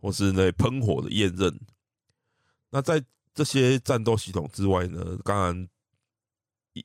[0.00, 1.56] 或是那喷火的焰刃。
[2.70, 3.00] 那在
[3.32, 5.68] 这些战斗系统之外呢，当然，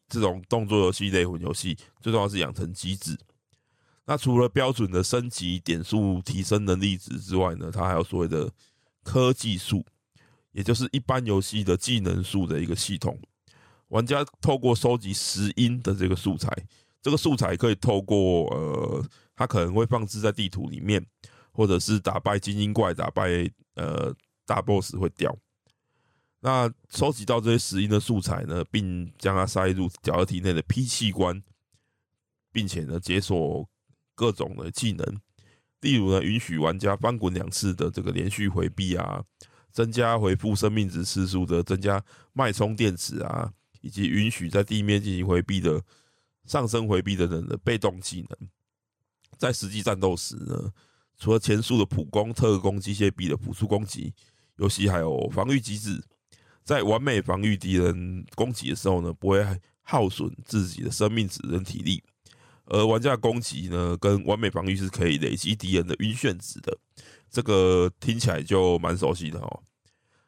[0.07, 3.17] 这种动作游戏类魂游戏最重要是养成机制。
[4.05, 8.51] 那除了标准的升级点数、提升能力值之外呢，它还有所谓的
[9.01, 9.83] 科技术。
[10.51, 13.19] 也就是一般游戏的技能树的一个系统，
[13.89, 16.51] 玩家透过收集石英的这个素材，
[17.01, 19.05] 这个素材可以透过呃，
[19.35, 21.05] 它可能会放置在地图里面，
[21.51, 23.29] 或者是打败精英怪、打败
[23.75, 24.13] 呃
[24.45, 25.37] 大 boss 会掉。
[26.39, 31.43] 那收集到这些石英的素材呢，并将它塞入角色体内的 P 器官，
[32.51, 33.67] 并且呢解锁
[34.15, 35.21] 各种的技能，
[35.81, 39.23] 例如呢允许玩家翻滚两次的这个连续回避啊。
[39.77, 43.47] 增加回复生命值次数的，增加脉冲电池啊，
[43.81, 45.79] 以及允许在地面进行回避的
[46.45, 48.49] 上升回避等等的被动技能。
[49.37, 50.73] 在实际战斗时呢，
[51.19, 54.11] 除了前述的普攻、特攻、机械臂的辅助攻击，
[54.55, 56.03] 游戏还有防御机制，
[56.63, 59.45] 在完美防御敌人攻击的时候呢，不会
[59.83, 62.01] 耗损自己的生命值跟体力。
[62.65, 66.75] 而玩家的攻击呢，跟完美防御是可以累积敌人的晕眩值的。
[67.29, 69.63] 这个听起来就蛮熟悉的哦。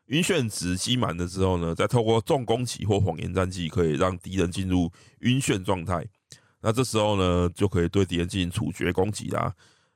[0.10, 4.92] 晕眩值积满了之后呢，再透过重攻击或谎言战绩，可以让敌人进入
[5.22, 6.08] 晕眩状态。
[6.62, 9.54] 那这时候呢，就可以对敌人进行处决攻击啦。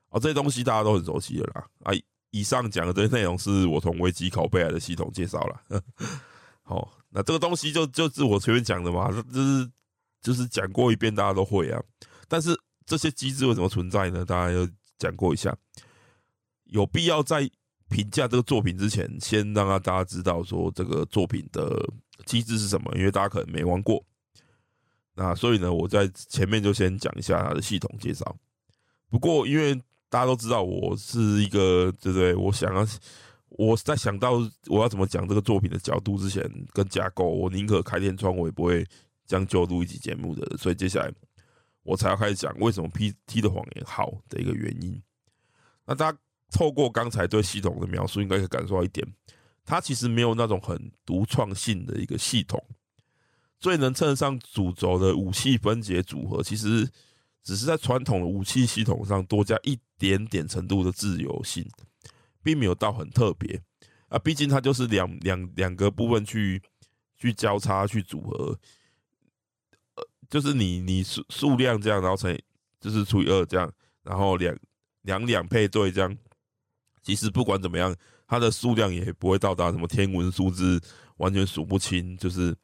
[0.09, 1.65] 啊，这些东西大家都很熟悉的啦。
[1.83, 1.91] 啊，
[2.29, 5.81] 以上讲的这些内容是我从危机拷贝来的系统介绍啦。
[6.61, 9.71] 好，那这个东西就就是我前面讲的嘛，这就是
[10.21, 11.81] 就是讲过一遍，大家都会啊。
[12.27, 14.23] 但是这些机制为什么存在呢？
[14.23, 15.55] 大家要讲过一下。
[16.65, 17.49] 有必要在
[17.93, 21.87] 评价这个作品之前，先让大家知道说这个作品的
[22.25, 24.03] 机制是什么，因为大家可能没玩过。
[25.13, 28.35] 那所以呢，我在前面就先讲一下它的系统介绍。
[29.11, 29.75] 不过，因为
[30.09, 32.33] 大家都知道我是一个，对不对？
[32.33, 32.83] 我想要
[33.49, 34.31] 我在想到
[34.65, 36.41] 我要怎么讲这个作品的角度之前，
[36.73, 38.83] 跟架构，我宁可开天窗，我也不会
[39.27, 40.57] 将就录一集节目的。
[40.57, 41.13] 所以接下来
[41.83, 44.99] 我才要开始讲为什么 PT 的谎言好的一个原因。
[45.85, 46.17] 那大家。
[46.53, 49.05] 透过刚才对系统的描述，应该可以感受到一点，
[49.65, 52.63] 它其实没有那种很独创性的一个系统。
[53.59, 56.87] 最能称得上主轴的武器分解组合，其实
[57.41, 61.65] 只是在传统的武器系统上多加一点点程度的自由性，
[62.43, 63.59] 并没有到很特别
[64.09, 64.19] 啊。
[64.19, 66.61] 毕竟它就是两两两个部分去
[67.17, 68.59] 去交叉去组合，
[69.95, 72.43] 呃，就是你你数数量这样，然后乘以
[72.79, 73.71] 就是除以二这样，
[74.03, 74.55] 然后两
[75.03, 76.17] 两两配对这样。
[77.03, 77.93] 其实不管怎么样，
[78.25, 80.81] 它的数量也不会到达什么天文数字，
[81.17, 82.15] 完全数不清。
[82.15, 82.55] 就是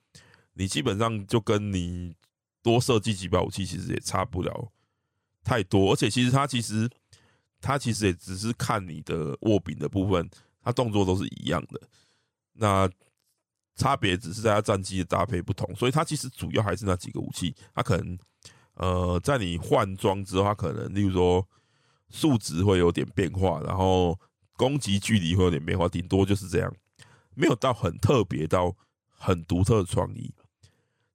[0.54, 2.16] 你基本上就跟你
[2.64, 4.72] 多设计几把武器，其实也差不了
[5.44, 5.92] 太多。
[5.92, 6.90] 而且其实它其实
[7.60, 10.30] 它其实也只是看你的握柄的部分，
[10.64, 11.82] 它动作都是一样的。
[12.54, 12.90] 那
[13.76, 17.54] 差别只是在它战机的搭配不同，所以它其实主要还是那几个武器。
[17.76, 18.18] 它可能
[18.76, 21.46] 呃，在你换装之后，它可能例如说
[22.10, 24.18] 数值会有点变化，然后。
[24.60, 26.76] 攻击距离会有点变化，顶多就是这样，
[27.34, 28.76] 没有到很特别到
[29.08, 30.34] 很独特的创意。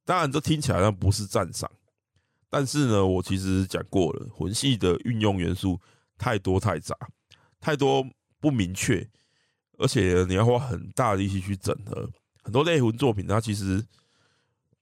[0.03, 1.69] 当然，这听起来好像不是赞赏，
[2.49, 5.79] 但是呢，我其实讲过了，魂系的运用元素
[6.17, 6.97] 太多太杂，
[7.61, 8.03] 太多
[8.39, 9.07] 不明确，
[9.77, 12.09] 而且你要花很大的力气去整合。
[12.41, 13.85] 很多类魂作品，它其实，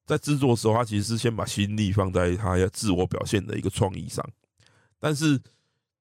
[0.05, 4.25] 在制作的时候，它其实是先把心力放在它要自我表现的一个创意上，
[5.01, 5.37] 但是。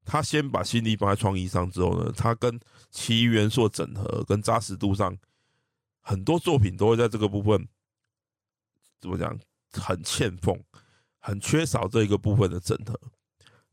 [0.05, 2.59] 他先把心力放在创意上之后呢，他跟
[2.91, 5.17] 其余元素整合跟扎实度上，
[6.01, 7.69] 很多作品都会在这个部分
[9.01, 9.38] 怎么讲，
[9.73, 10.61] 很欠奉，
[11.19, 12.99] 很缺少这一个部分的整合。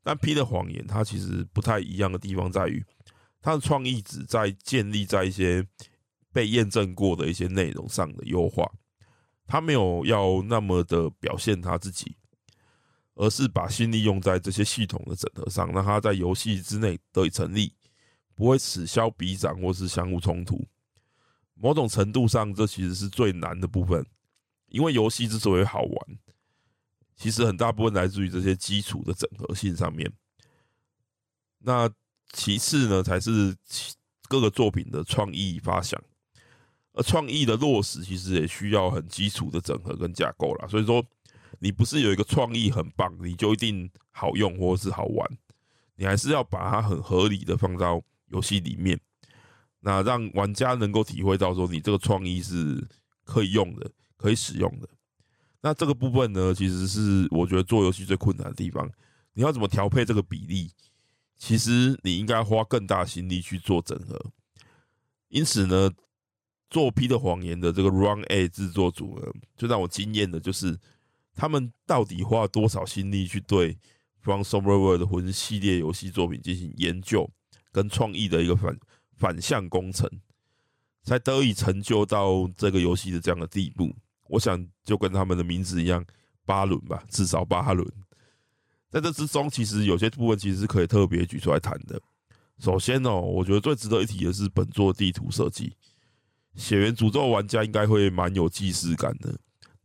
[0.02, 2.84] 但 P 的谎言，它其实不太一样的地方在于，
[3.42, 5.68] 它的创意只在建立在一些
[6.32, 8.72] 被验证过的一些内容上的优化，
[9.46, 12.15] 他没有要那么的表现他自己。
[13.19, 17.73] 而是把心力用在这些系统的整合上，让它在游戏之内得以成立，
[18.34, 20.65] 不会此消彼长或是相互冲突。
[21.55, 24.05] 某种程度上，这其实是最难的部分，
[24.69, 26.17] 因为游戏之所以好玩，
[27.17, 30.10] 其实很大部分来自于这些基础的整合性上面。
[31.58, 31.91] 那
[32.32, 33.53] 其次呢，才是
[34.29, 36.01] 各个作品的创意发想，
[36.93, 40.67] 而创意的落实其实也需要很基础的整合跟架构啦。
[40.69, 41.05] 所以说，
[41.60, 45.38] 你不是有一个创意很棒，你就一定好用或是好玩，
[45.95, 49.00] 你还是要把它很合理的放到游戏里面，
[49.82, 52.88] 那让玩家能够体会到说你这个创意是
[53.24, 54.88] 可以用的、可以使用的。
[55.62, 58.89] 那这个部分呢，其实是我觉得做游戏最困难的地方。
[59.34, 60.72] 你要怎么调配这个比例？
[61.38, 64.32] 其实你应该花更大心力去做整合。
[65.28, 65.91] 因此呢，
[66.69, 70.78] 做《P 的谎言》的这个 Run A 制作组呢，就让我惊艳的就是
[71.39, 73.78] 他们到底花了多少心力去对
[74.19, 77.30] From Software 的魂系列游戏作品进行研究
[77.71, 78.78] 跟创意的一个反
[79.15, 80.10] 反向工程，
[81.02, 83.95] 才得以成就到这个游戏的这样的地步。
[84.28, 86.06] 我想就跟他们的名字一样，
[86.45, 87.89] 八轮吧，至少八轮。
[88.89, 92.02] 在这之中，其实有些部分其实是可以特别举出来谈的。
[92.58, 95.69] 首先哦，我觉得最值得一提的是本作地图设计，
[96.62, 99.39] 《血源诅咒》玩家应该会蛮有既视感的。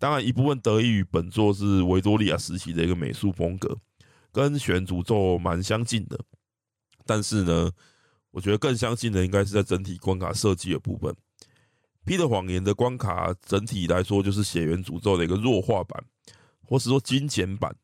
[0.05, 3.75] 当然，一部分得益于本作是维多利亚时期的一个美术风格，
[4.31, 6.21] 跟《血源诅咒》蛮相近的。
[7.07, 7.71] 但是呢，
[8.31, 11.11] 我觉得更相近的应该是在整体关卡设计的部分。
[12.05, 16.05] 《P 的谎言》的关卡整体来说，就是《血缘诅咒》的一个弱化版，
[16.61, 17.75] 或是说精简版。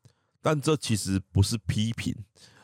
[0.43, 2.15] 但这其实不是批评，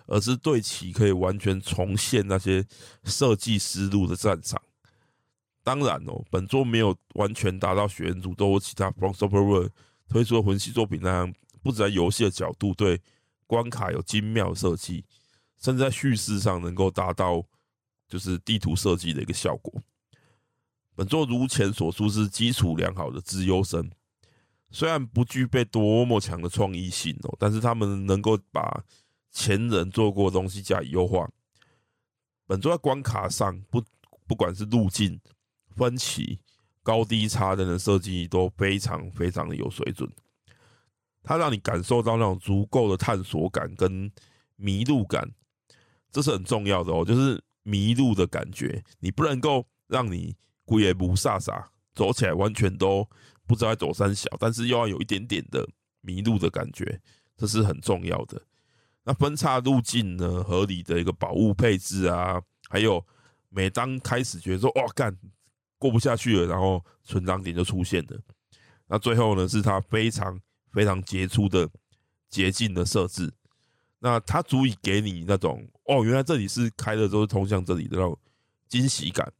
[0.06, 2.63] 而是对其可以完全重现那些
[3.06, 4.62] 设计思路的赞赏。
[5.67, 9.69] 当然哦，本作没有完全达到《血源诅咒》或其他 From Software
[10.08, 13.01] 推出的魂系作品那样，不止在游戏的角度对
[13.45, 15.03] 关卡有精妙设计，
[15.60, 17.43] 甚至在叙事上能够达到
[18.08, 19.84] 就是地图设计的一个效果。
[20.95, 23.91] 本作如前所述是基础良好的资优生。
[24.71, 28.82] 虽然不具备多么强的创意性哦，但是他们能够把
[29.32, 31.30] 前人做过的东西加以优化。
[32.45, 33.84] 本作在关卡上，不
[34.25, 35.19] 不管是路径、
[35.78, 36.40] 分歧、
[36.84, 40.12] 高低差等等设计都非常非常的有水准。
[41.24, 44.12] 它让你感受到那种足够的探索感跟
[44.56, 45.32] 迷路感，
[46.12, 47.06] 这是很重要的哦。
[47.06, 50.36] 就是迷路的感觉，你不能够让你
[50.66, 51.63] 鬼也不飒飒
[51.94, 53.08] 走起来完全都。
[53.50, 55.66] 不知道在走三小，但是又要有一点点的
[56.02, 57.00] 迷路的感觉，
[57.38, 58.42] 这是很重要的。
[59.06, 60.44] 那分岔路径呢？
[60.44, 63.06] 合理的一个宝物配置啊，还有
[63.48, 65.16] 每当开始觉得说“哇干
[65.78, 68.20] 过不下去了”，然后存档点就出现了。
[68.88, 70.40] 那最后呢，是它非常
[70.72, 71.70] 非常杰出的
[72.30, 73.32] 捷径的设置。
[74.00, 78.18] 那它足以给你那种哦，原来这里是开的都是通向这里的那种
[78.68, 79.32] 惊喜感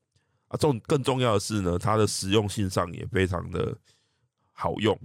[0.48, 0.58] 啊。
[0.58, 3.78] 重更重要的是呢，它的实用性上也非常的。
[4.60, 5.00] 好用，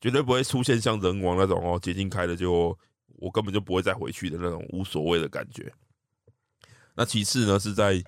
[0.00, 5.72] 绝对不会出现像人王那种哦，捷径开了就我根本就不会再回去的那种无所谓的感觉。
[6.96, 8.02] 那其次呢，是在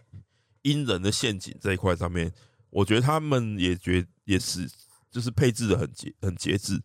[0.63, 2.33] 阴人的陷阱这一块上面，
[2.73, 4.69] 我觉得他们也觉也是
[5.11, 6.83] 就是配置的很节很节制。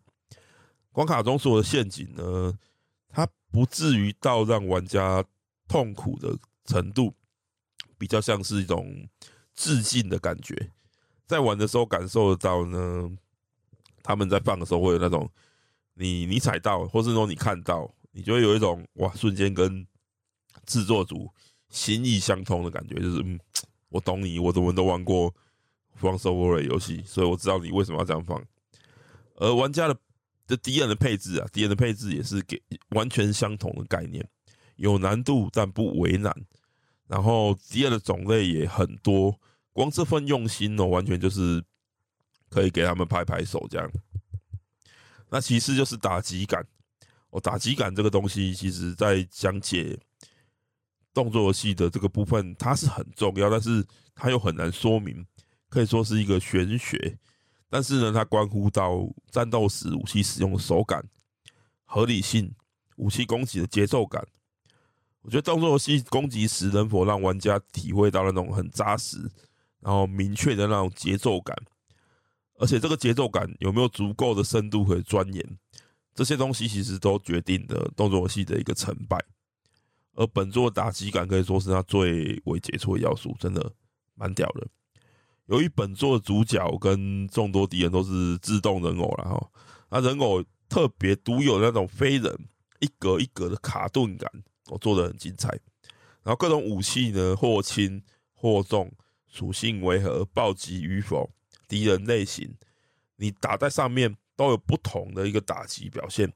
[0.91, 2.53] 关卡中所有的陷阱呢，
[3.09, 5.23] 它不至于到让玩家
[5.67, 7.15] 痛苦的程度，
[7.97, 9.07] 比较像是一种
[9.55, 10.71] 致敬的感觉，
[11.25, 13.17] 在玩的时候感受得到呢。
[14.03, 15.29] 他们在放的时候会有那种
[15.95, 19.85] 你，你踩到，或是说你看到，你就会有一种哇，瞬间跟
[20.65, 21.29] 制作组
[21.69, 23.37] 心意相通的感觉，就是嗯，
[23.89, 25.35] 我懂你，我怎么都玩过
[25.97, 28.43] From Software 游戏，所以我知道你为什么要这样放。
[29.35, 29.97] 而玩家的
[30.47, 34.27] 的敌人的配置啊，敌人的配置也是给完全相同的概念，
[34.77, 36.33] 有难度但不为难，
[37.07, 39.39] 然后敌人的种类也很多，
[39.73, 41.63] 光这份用心哦，完全就是。
[42.49, 43.91] 可以给他们拍拍手，这样。
[45.29, 46.65] 那其次就是打击感，
[47.29, 49.99] 哦，打击感这个东西，其实在讲解
[51.13, 53.85] 动作游戏的这个部分，它是很重要，但是
[54.15, 55.27] 它又很难说明，
[55.69, 57.17] 可以说是一个玄学。
[57.69, 61.05] 但是呢，它关乎到战斗时武器使用的手感、
[61.83, 62.53] 合理性、
[62.95, 64.25] 武器攻击的节奏感。
[65.21, 69.17] 我觉得动作游戏攻击时能否让玩家体会到那种很扎实、
[69.81, 71.53] 然后明确的那种节奏感。
[72.59, 75.57] 而且这个节奏感有没有足够的深度和钻研，
[76.15, 79.17] 这些东西其实都决定了动作游戏的一个成败。
[80.13, 83.71] 而本作打击感可以说是它最为杰出的要素，真的
[84.15, 84.65] 蛮屌的。
[85.47, 89.51] 由于本作的主角跟众多敌人都是自动人偶，然后
[89.89, 92.33] 那人偶特别独有的那种非人
[92.79, 94.29] 一格一格的卡顿感，
[94.67, 95.49] 我做的很精彩。
[96.23, 98.91] 然后各种武器呢，或轻或重，
[99.29, 101.29] 属性为何，暴击与否，
[101.69, 102.53] 敌人类型，
[103.15, 106.33] 你打在上面都有不同的一个打击表现。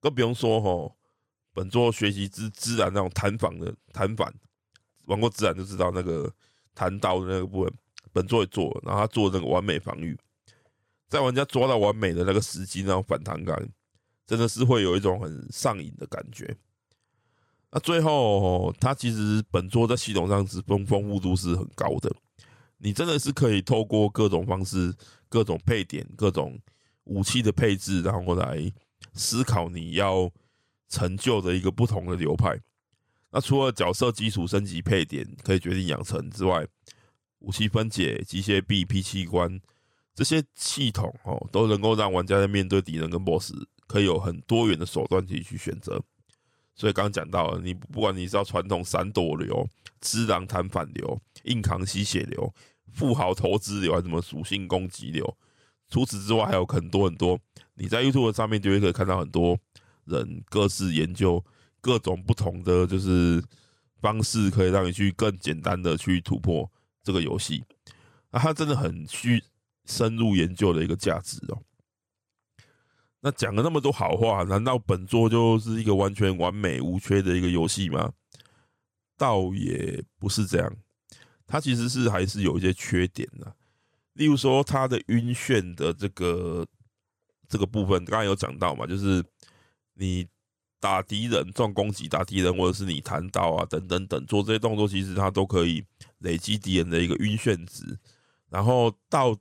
[0.00, 0.96] 更不用说吼，
[1.54, 4.34] 本作学习之自然那种弹反的弹反，
[5.04, 6.32] 玩过自然就知道那个
[6.74, 7.72] 弹刀的那个部分，
[8.12, 10.16] 本作也做，然后他做那个完美防御。
[11.08, 13.68] 在玩家抓到完美的那个时机，那种反弹感，
[14.26, 16.56] 真的是会有一种很上瘾的感觉。
[17.72, 22.14] 那最后，它其实本作在系统上是丰丰富度是很高的。
[22.78, 24.94] 你真的是可以透过各种方式、
[25.28, 26.58] 各种配点、各种
[27.04, 28.72] 武器的配置，然后来
[29.12, 30.30] 思考你要
[30.88, 32.58] 成就的一个不同的流派。
[33.32, 36.66] 那除了角色基础升级配点可以决定养成之外，
[37.40, 39.60] 武器分解、机械臂、P 器官。
[40.14, 43.54] 这些系统哦，都能够让玩家在面对敌人跟 BOSS，
[43.86, 46.02] 可以有很多元的手段可以去选择。
[46.74, 49.66] 所以刚刚讲到了，你不管你是要传统闪躲流、
[50.00, 52.52] 只狼弹反流、硬扛吸血流、
[52.92, 55.36] 富豪投资流，还是什么属性攻击流，
[55.88, 57.38] 除此之外还有很多很多。
[57.74, 59.58] 你在 YouTube 上面就会可以看到很多
[60.04, 61.42] 人各自研究
[61.80, 63.42] 各种不同的就是
[64.00, 66.70] 方式，可以让你去更简单的去突破
[67.02, 67.64] 这个游戏。
[68.30, 69.42] 啊，它真的很需。
[69.86, 71.58] 深入研究的一个价值哦。
[73.20, 78.12] 那讲了那么多好话，难道本作就是一个完全完美无缺的一个游戏吗？
[79.16, 80.76] 倒也不是这样，
[81.44, 83.52] 它其实是还是有一些缺点的。
[84.12, 86.64] 例如说，它的晕眩的这个
[87.48, 89.24] 这个部分，刚刚有讲到嘛，就是
[89.94, 90.28] 你
[90.80, 95.84] 打敌人、重攻击、打敌人，或者是你弹刀啊等等等，做这些动作，其实它都可以
[96.18, 97.98] 累积敌人的一个晕眩值，
[98.48, 99.38] 然后到。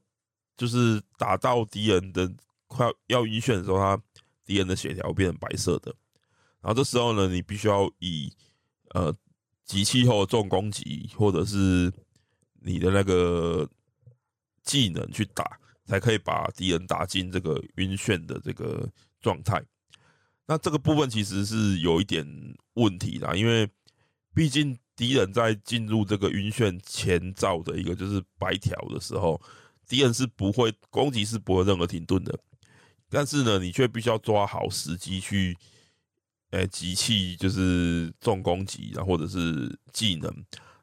[0.60, 2.30] 就是打到敌人的
[2.68, 3.98] 快要晕眩的时候，他
[4.44, 5.96] 敌人的血条变成白色的。
[6.60, 8.30] 然后这时候呢，你必须要以
[8.90, 9.16] 呃
[9.64, 11.90] 集气后的重攻击，或者是
[12.56, 13.66] 你的那个
[14.64, 18.86] 技能去打，才可以把敌人打进这个晕眩的这个
[19.22, 19.64] 状态。
[20.50, 22.26] 那这个部分其实是有一点
[22.74, 23.70] 问题啦，因为
[24.34, 29.40] 毕竟敌人在进入这个晕眩前兆的一个就是白条的时候。
[29.88, 32.38] 敌人是不会攻击，是不会任何停顿的，
[33.10, 35.58] 但是呢，你却必须要抓好时机去，
[36.52, 40.32] 诶，击弃就是重攻击，然后或者是技能，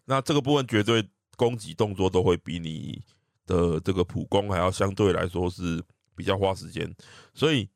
[0.07, 3.01] 那这个部分绝对攻击动作都会比你
[3.47, 5.81] 的这个普攻还要相对来说是
[6.17, 6.93] 比较花时间，
[7.33, 7.69] 所以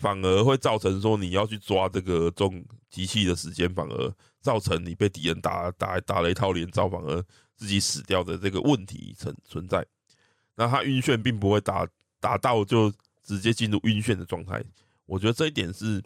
[0.00, 7.22] 反而会造成说你要去抓这个重机器的时间，反而造成你被敌人打打打了一套连招，反而
[7.54, 9.86] 自己死掉的这个问题存存在。
[10.54, 11.86] 那他晕眩并不会打
[12.18, 12.90] 打到就
[13.22, 14.64] 直接进入晕眩的状态，
[15.04, 16.02] 我觉得这一点是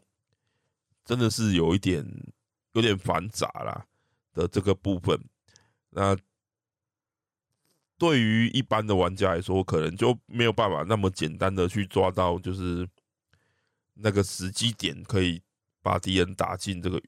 [1.04, 2.04] 真的是有一点
[2.72, 3.86] 有点繁杂啦
[4.32, 5.18] 的这个部分。
[5.90, 6.16] 那
[7.96, 12.88] 对于一般的玩家来说，可能就没有办法那么简单的去抓到，就是
[13.94, 15.40] 那个时机点可以
[15.82, 17.00] 把敌人打进这个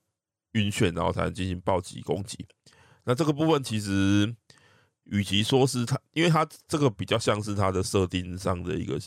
[0.53, 2.47] 晕眩，然后才能进行暴击攻击。
[3.05, 4.35] 那这个部分其实。
[5.09, 8.99] 与其说是它，因为它这个比较像是它的设定上的一个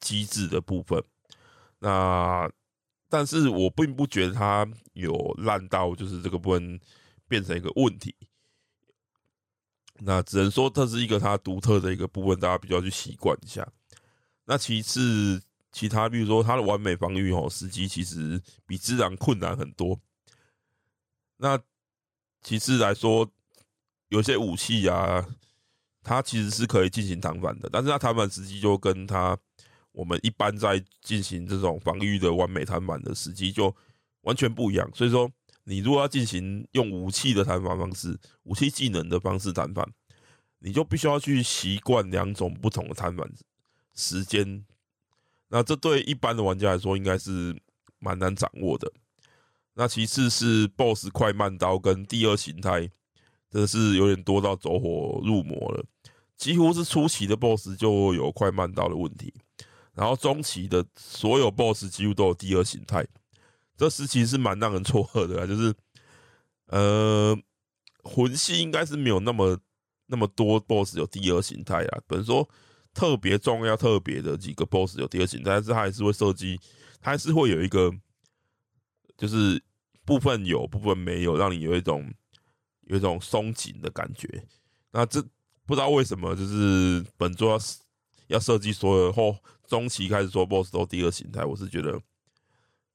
[0.00, 1.04] 机制的部分，
[1.80, 2.50] 那
[3.10, 6.80] 但是我并不觉得它有烂到就是这个部分
[7.28, 8.16] 变成一个问题，
[9.98, 13.70] 那只能说这是一个它独特的一个部分，大家比较去习惯一下。
[14.46, 15.42] 那其次，
[15.78, 20.00] 其他比如说它的完美防御哦，时机其实比自然困难很多。
[21.36, 21.58] 那
[22.42, 23.30] 其次来说。
[24.10, 25.22] 有些武器啊，
[26.02, 29.36] 它其实是可以进行弹反的，但是它弹反时机就跟它
[29.92, 33.76] 我们一般在进行这种防御的完美弹反的时机就
[34.22, 34.90] 完全不一样。
[34.94, 35.30] 所以说，
[35.64, 39.86] 你如果要进行用武器的弹反方式、武器技能的方式弹反，
[40.60, 43.30] 你就必须要去习惯两种不同的弹反
[43.94, 44.64] 时间。
[45.48, 47.56] 那这对一般的玩家来说，应该是
[47.98, 48.90] 蛮难掌握的。
[49.74, 52.90] 那其次是 BOSS 快慢刀跟第二形态。
[53.50, 55.82] 真的是有点多到走火入魔了，
[56.36, 59.32] 几乎是初期的 BOSS 就有快慢刀的问题，
[59.94, 63.06] 然后中期的所有 BOSS 几乎都有第二形态，
[63.74, 65.74] 这时期是蛮让人错愕的啊，就是
[66.66, 67.34] 呃
[68.02, 69.58] 魂系应该是没有那么
[70.08, 72.46] 那么多 BOSS 有第二形态啊，本说
[72.98, 76.58] 特别重要特别的几个 BOSS 有第二形态，但是它还是会设计，
[77.00, 77.92] 它还是会有一个
[79.16, 79.62] 就是
[80.04, 82.12] 部分有部分没有，让你有一种。
[82.90, 84.26] 有一种松紧的感觉，
[84.92, 85.20] 那这
[85.66, 87.58] 不知道为什么，就是本作要
[88.28, 89.36] 要设计所有后
[89.66, 92.00] 中期开始说 BOSS 都第二形态，我是觉得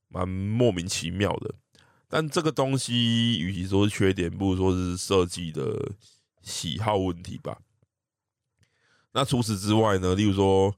[0.07, 1.53] 蛮莫名其妙的。
[2.07, 5.91] 但这个东西，与其说是缺点，不如说是设计的
[6.41, 7.59] 喜好问题吧。
[9.13, 10.15] 那除此之外呢？
[10.15, 10.75] 例如说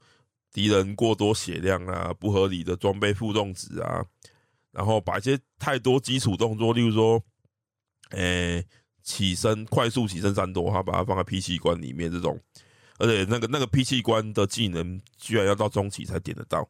[0.51, 4.05] 敌人过多血量啊，不合理的装备负重值啊，
[4.71, 7.23] 然后把一些太多基础动作，例如说，
[8.11, 8.63] 诶、
[9.01, 12.39] 起身快速起身闪躲，他把它放在 P 器官里面这种，
[12.99, 16.69] 而且那个那个 P 器官的技能居然要到中期才点得到，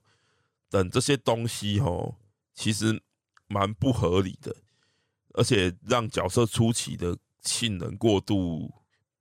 [0.70, 2.16] 等这些东西哦，
[2.54, 3.02] 其实。
[3.48, 4.56] 蛮不合理的，
[5.36, 8.74] 而且让角色初期的性能过度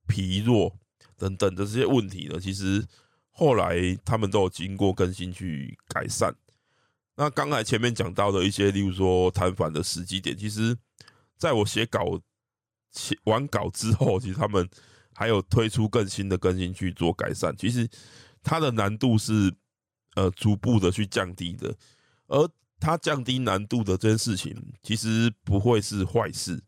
[0.07, 0.74] 疲弱
[1.17, 2.85] 等等的这些问题呢，其实
[3.31, 6.35] 后来他们都有经过更新去改善。
[7.17, 10.77] 那刚才前面讲到的一些，例如说摊反的时机点，其实
[11.37, 12.21] 在我写稿、
[12.93, 14.69] 写完稿之后，其实他们
[15.15, 17.57] 还有推出更新的更新去做改善。
[17.57, 17.89] 其实
[18.43, 19.55] 它的难度是
[20.15, 21.77] 呃逐步的去降低的，
[22.27, 22.49] 而。
[22.81, 26.62] 它降低难度的这件事情，其实不会是坏事。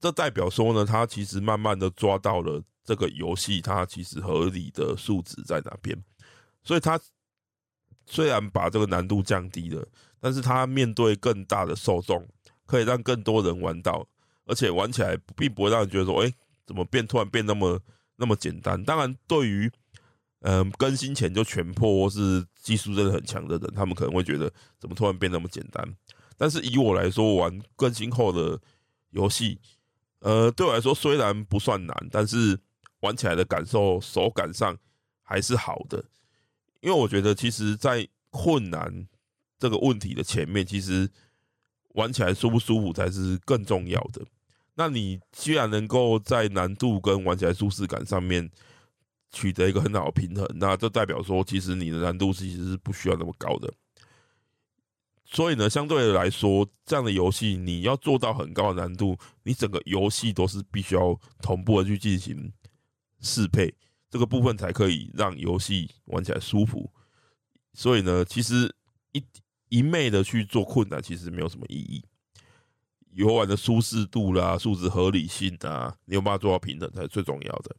[0.00, 5.94] 这代表说呢，它其实慢慢的抓到了这个游戏它其实合理的数值在哪边。
[6.64, 6.98] 所以它
[8.06, 9.86] 虽然把这个难度降低了，
[10.20, 12.26] 但是它面对更大的受众，
[12.64, 14.06] 可以让更多人玩到，
[14.46, 16.32] 而且玩起来并不会让人觉得说，哎，
[16.64, 17.78] 怎么变突然变那么
[18.16, 18.82] 那么简单？
[18.84, 19.70] 当然，对于
[20.40, 25.84] 嗯，更新前就全破或是技术真的很强的人，他们可能会觉得怎么突然变那么简单？
[26.36, 28.60] 但是以我来说，玩更新后的
[29.10, 29.58] 游戏，
[30.20, 32.56] 呃，对我来说虽然不算难，但是
[33.00, 34.76] 玩起来的感受手感上
[35.22, 36.04] 还是好的。
[36.80, 39.08] 因为我觉得，其实，在困难
[39.58, 41.08] 这个问题的前面，其实
[41.94, 44.24] 玩起来舒不舒服才是更重要的。
[44.74, 48.50] 那你既然能够在难度跟玩起来舒适感上面，
[49.32, 53.72] 取得一个很好的平衡，那这代表说，其实你的难度其实是不需要那么高的。
[55.24, 62.52] 所以呢，相对的来说，这样的游戏你要做到很高的难度，你整个游戏都是必须要同步的去进行
[63.26, 63.74] 适配，
[64.08, 66.90] 这个部分才可以让游戏玩起来舒服。
[67.74, 68.74] 所以呢，其实
[69.12, 69.22] 一
[69.68, 72.04] 一昧的去做困难，其实没有什么意义。
[73.12, 77.76] 游玩的舒适度啦、数值合理性啊，你有办法做到平等才是最重要的。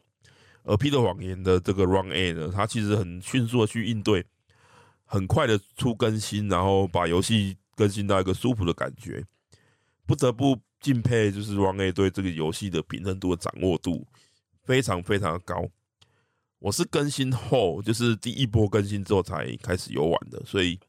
[0.64, 4.26] 而《P 的谎言》的这个 Run A 呢，它其实很迅速的去应对，
[5.06, 9.24] 很快的出更新，然后把游戏更新到一个舒服的感觉，
[10.06, 14.06] 不得不敬佩，就是 Run A 对这个游戏的平衡度的掌握度
[14.68, 15.68] 非常非常的高。
[16.60, 20.80] 我是更新后，就是第一波更新之后才开始游玩的，所以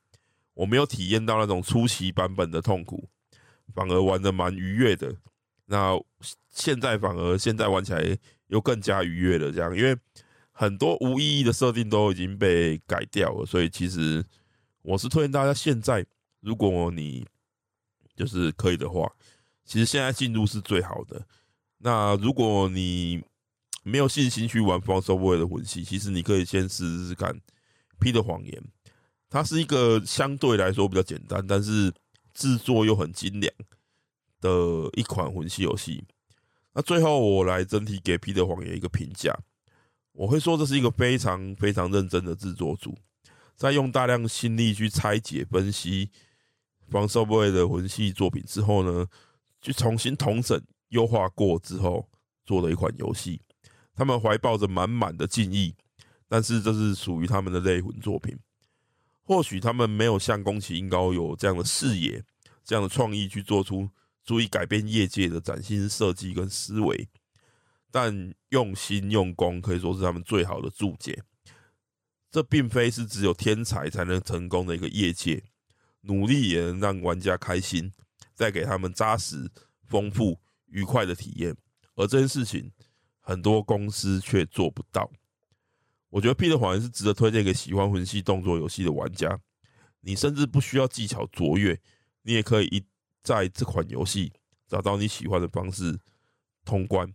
[0.53, 3.09] 我没有体验到那种初期版本的痛苦，
[3.75, 5.15] 反而玩的蛮愉悦的。
[5.65, 5.99] 那
[6.51, 8.19] 现在反而现在玩起来。
[8.49, 9.95] 又更加愉悦了，这样，因为
[10.53, 14.25] 很多无意义的设定都已经被改掉了，所以其实
[14.81, 16.03] 我是推荐大家现在，
[16.41, 17.27] 如果你
[18.17, 19.07] 就是可以的话，
[19.67, 21.27] 其实现在进入是最好的。
[21.77, 23.23] 那如果你
[23.83, 27.33] 没有信心去玩《From Software》的魂系，其实你可以先试试看
[27.99, 28.53] 《P 的谎言》，
[29.31, 31.93] 它是一个相对来说比较简单，但是
[32.35, 33.53] 制作又很精良
[34.41, 34.51] 的
[34.95, 36.05] 一款魂系游戏。
[36.75, 39.37] 那最后，我来整体给《P 的谎言》一个评价。
[40.13, 42.97] 我会说，这是一个非常非常认真的制作组，
[43.57, 46.07] 在用大量心力去拆解、分析
[46.91, 49.07] 《From Software》的魂系作品之后呢，
[49.61, 52.09] 去重新统整、优化过之后，
[52.45, 53.41] 做了一款游戏。
[53.99, 55.75] 他们怀抱着满满的敬意，
[56.29, 58.39] 但是这是属于他们的类魂作品。
[59.25, 62.25] 或许他们没有像宫崎英高有这样的视野、
[62.65, 63.91] 这样的创意去做出。
[64.25, 67.09] 足以改变业界的崭新设计跟思维，
[67.91, 71.23] 但用心用功可以说是他们最好的注解。
[72.31, 75.43] 这并非是只有天才才能成功的一个业界，
[76.03, 77.91] 努力也能让玩家开心，
[78.37, 79.51] 带给他们扎实、
[79.87, 81.57] 丰富、愉快的体验。
[81.95, 82.71] 而这件事情，
[83.29, 85.11] 很多公司却做不到。
[86.09, 89.39] 我觉得《P 的谎言》是值得推荐给喜欢魂系动作游戏的玩家。
[90.01, 91.79] 你甚至不需要技巧卓越，
[92.23, 92.85] 你也可以一。
[93.21, 94.33] 在这款游戏
[94.67, 95.99] 找到你喜欢的方式
[96.65, 97.13] 通关。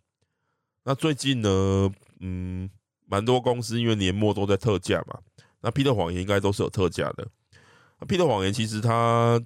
[0.84, 2.70] 那最近呢，嗯，
[3.08, 5.18] 蛮多公司因为年末都在特价嘛，
[5.62, 7.28] 那《P 的谎言》应该都是有特价的。
[8.00, 9.42] 那《P 的谎言》其实它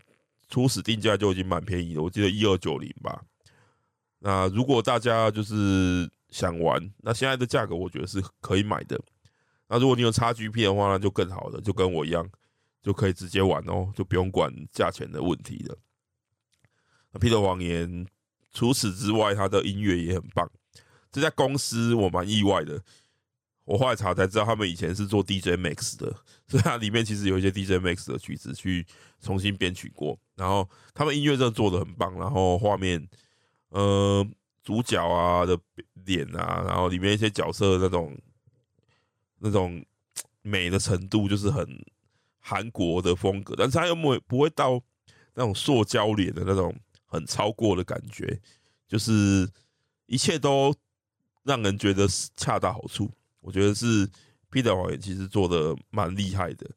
[0.50, 3.24] 初始定价就已经蛮便宜的，我记得一二九零吧。
[4.20, 9.00] 那如果大家就是想玩，那现在的价格我觉得是可以买的。
[9.70, 12.30] 那如果你有 XGP 的话，那就更好了，就跟我一样，
[12.82, 15.78] 就可以直接玩哦，就不用管价钱的问题了。
[17.20, 18.06] 《P 的谎言》
[18.54, 20.50] 除此之外，他的音乐也很棒。
[21.12, 22.82] 这家公司我蛮意外的，
[23.66, 26.16] 我后来查才知道，他们以前是做 DJ Max 的，
[26.48, 28.86] 所以它里面其实有一些 DJ Max 的曲子去
[29.20, 30.18] 重新编曲过。
[30.36, 33.08] 然后他们音乐真的做的很棒，然后画面，
[33.70, 34.26] 呃，
[34.68, 35.58] 主角啊的
[36.04, 38.14] 脸啊，然后里面一些角色那种
[39.40, 39.82] 那种
[40.42, 41.66] 美的程度，就是很
[42.38, 44.78] 韩国的风格，但是他又没不会到
[45.36, 48.38] 那种塑胶脸的那种很超过的感觉，
[48.90, 49.50] 就是
[50.06, 50.76] 一切都
[51.44, 53.10] 让人觉得是恰到好处。
[53.40, 54.06] 我觉得是
[54.52, 56.70] Peter 黄妍其实做的蛮厉害的。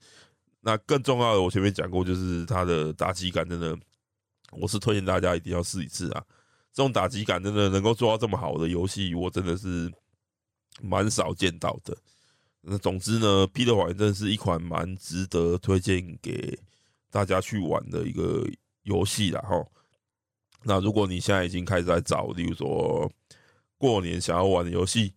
[0.61, 3.77] 那更重要的，我前面讲过，就是他的打击感真的，
[4.53, 6.25] 我是推荐大家一定要试一次啊！
[6.73, 9.93] 这种打击感真的能够做到这么好的游戏，我真的是
[10.81, 11.97] 蛮少见到的。
[12.63, 16.59] 那总之呢，Peter 黄妍真的是一款蛮值得推荐给
[17.11, 18.47] 大家去玩的一个
[18.83, 19.67] 游戏啦齁。
[20.63, 23.11] 那如果你现在已经开始在找，例如说
[23.79, 25.13] 过年想要玩的游戏。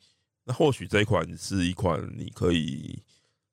[0.46, 3.02] 那或许这一款是一款你可以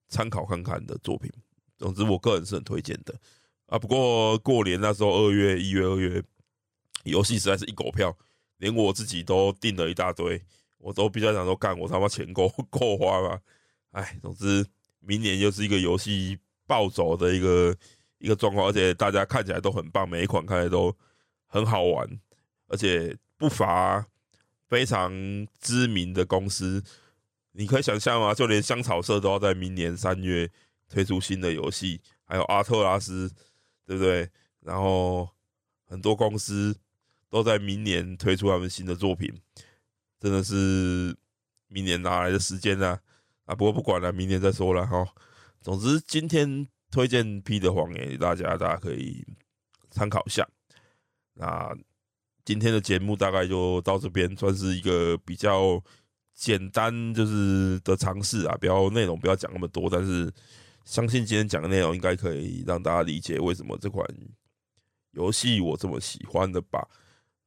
[0.09, 1.31] 参考看看的作品。
[1.79, 3.15] 总之，我个人是很推荐的
[3.67, 3.79] 啊。
[3.79, 6.21] 不过过年那时候，二月、一月、二月，
[7.05, 8.17] 游戏实在是一狗票，
[8.59, 10.43] 连我自己都订了一大堆，
[10.79, 13.41] 我都比较想说，干我他妈钱够 够花吗？
[13.93, 14.67] 哎，总之，
[15.01, 17.77] 明年又是一个游戏暴走的一个
[18.19, 20.97] 一个状况，而且大家看起来都很棒，每一款看起来都
[21.47, 22.09] 很好玩，
[22.69, 24.07] 而且不乏。
[24.69, 25.11] 非常
[25.61, 26.81] 知名的公司，
[27.51, 28.33] 你可以想象吗？
[28.33, 30.49] 就连香草社都要在明年三月
[30.89, 33.29] 推出新的游戏，还有阿特拉斯，
[33.85, 34.31] 对不对？
[34.61, 35.29] 然后
[35.89, 36.79] 很多公司
[37.31, 39.33] 都在明年推出他们新的作品，
[40.19, 41.17] 真的是
[41.69, 42.99] 明年哪来的时间呢？
[43.47, 45.07] 啊，不过不管了，明年再说了哈。
[45.63, 49.25] 总之，今天推荐 P 的谎言给大家，大家可以
[49.91, 50.47] 参考一下。
[51.35, 51.75] 那。
[52.43, 55.81] 今天的节目大概就到这边，算是一个比较
[56.35, 60.33] 简单就是的尝试啊，不要内容不要讲那么多，但是
[60.85, 64.05] 相信今天讲的内容应该可以让大家理解为什么这款
[65.13, 66.89] 游戏我这么喜欢的吧。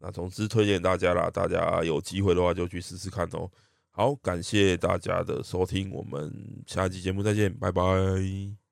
[0.06, 3.50] 那总之推荐大家啦，大家有机会的话就去试试看哦。
[3.90, 6.30] 好，感谢大家的收听，我们
[6.68, 8.63] 下期节目再见，拜拜。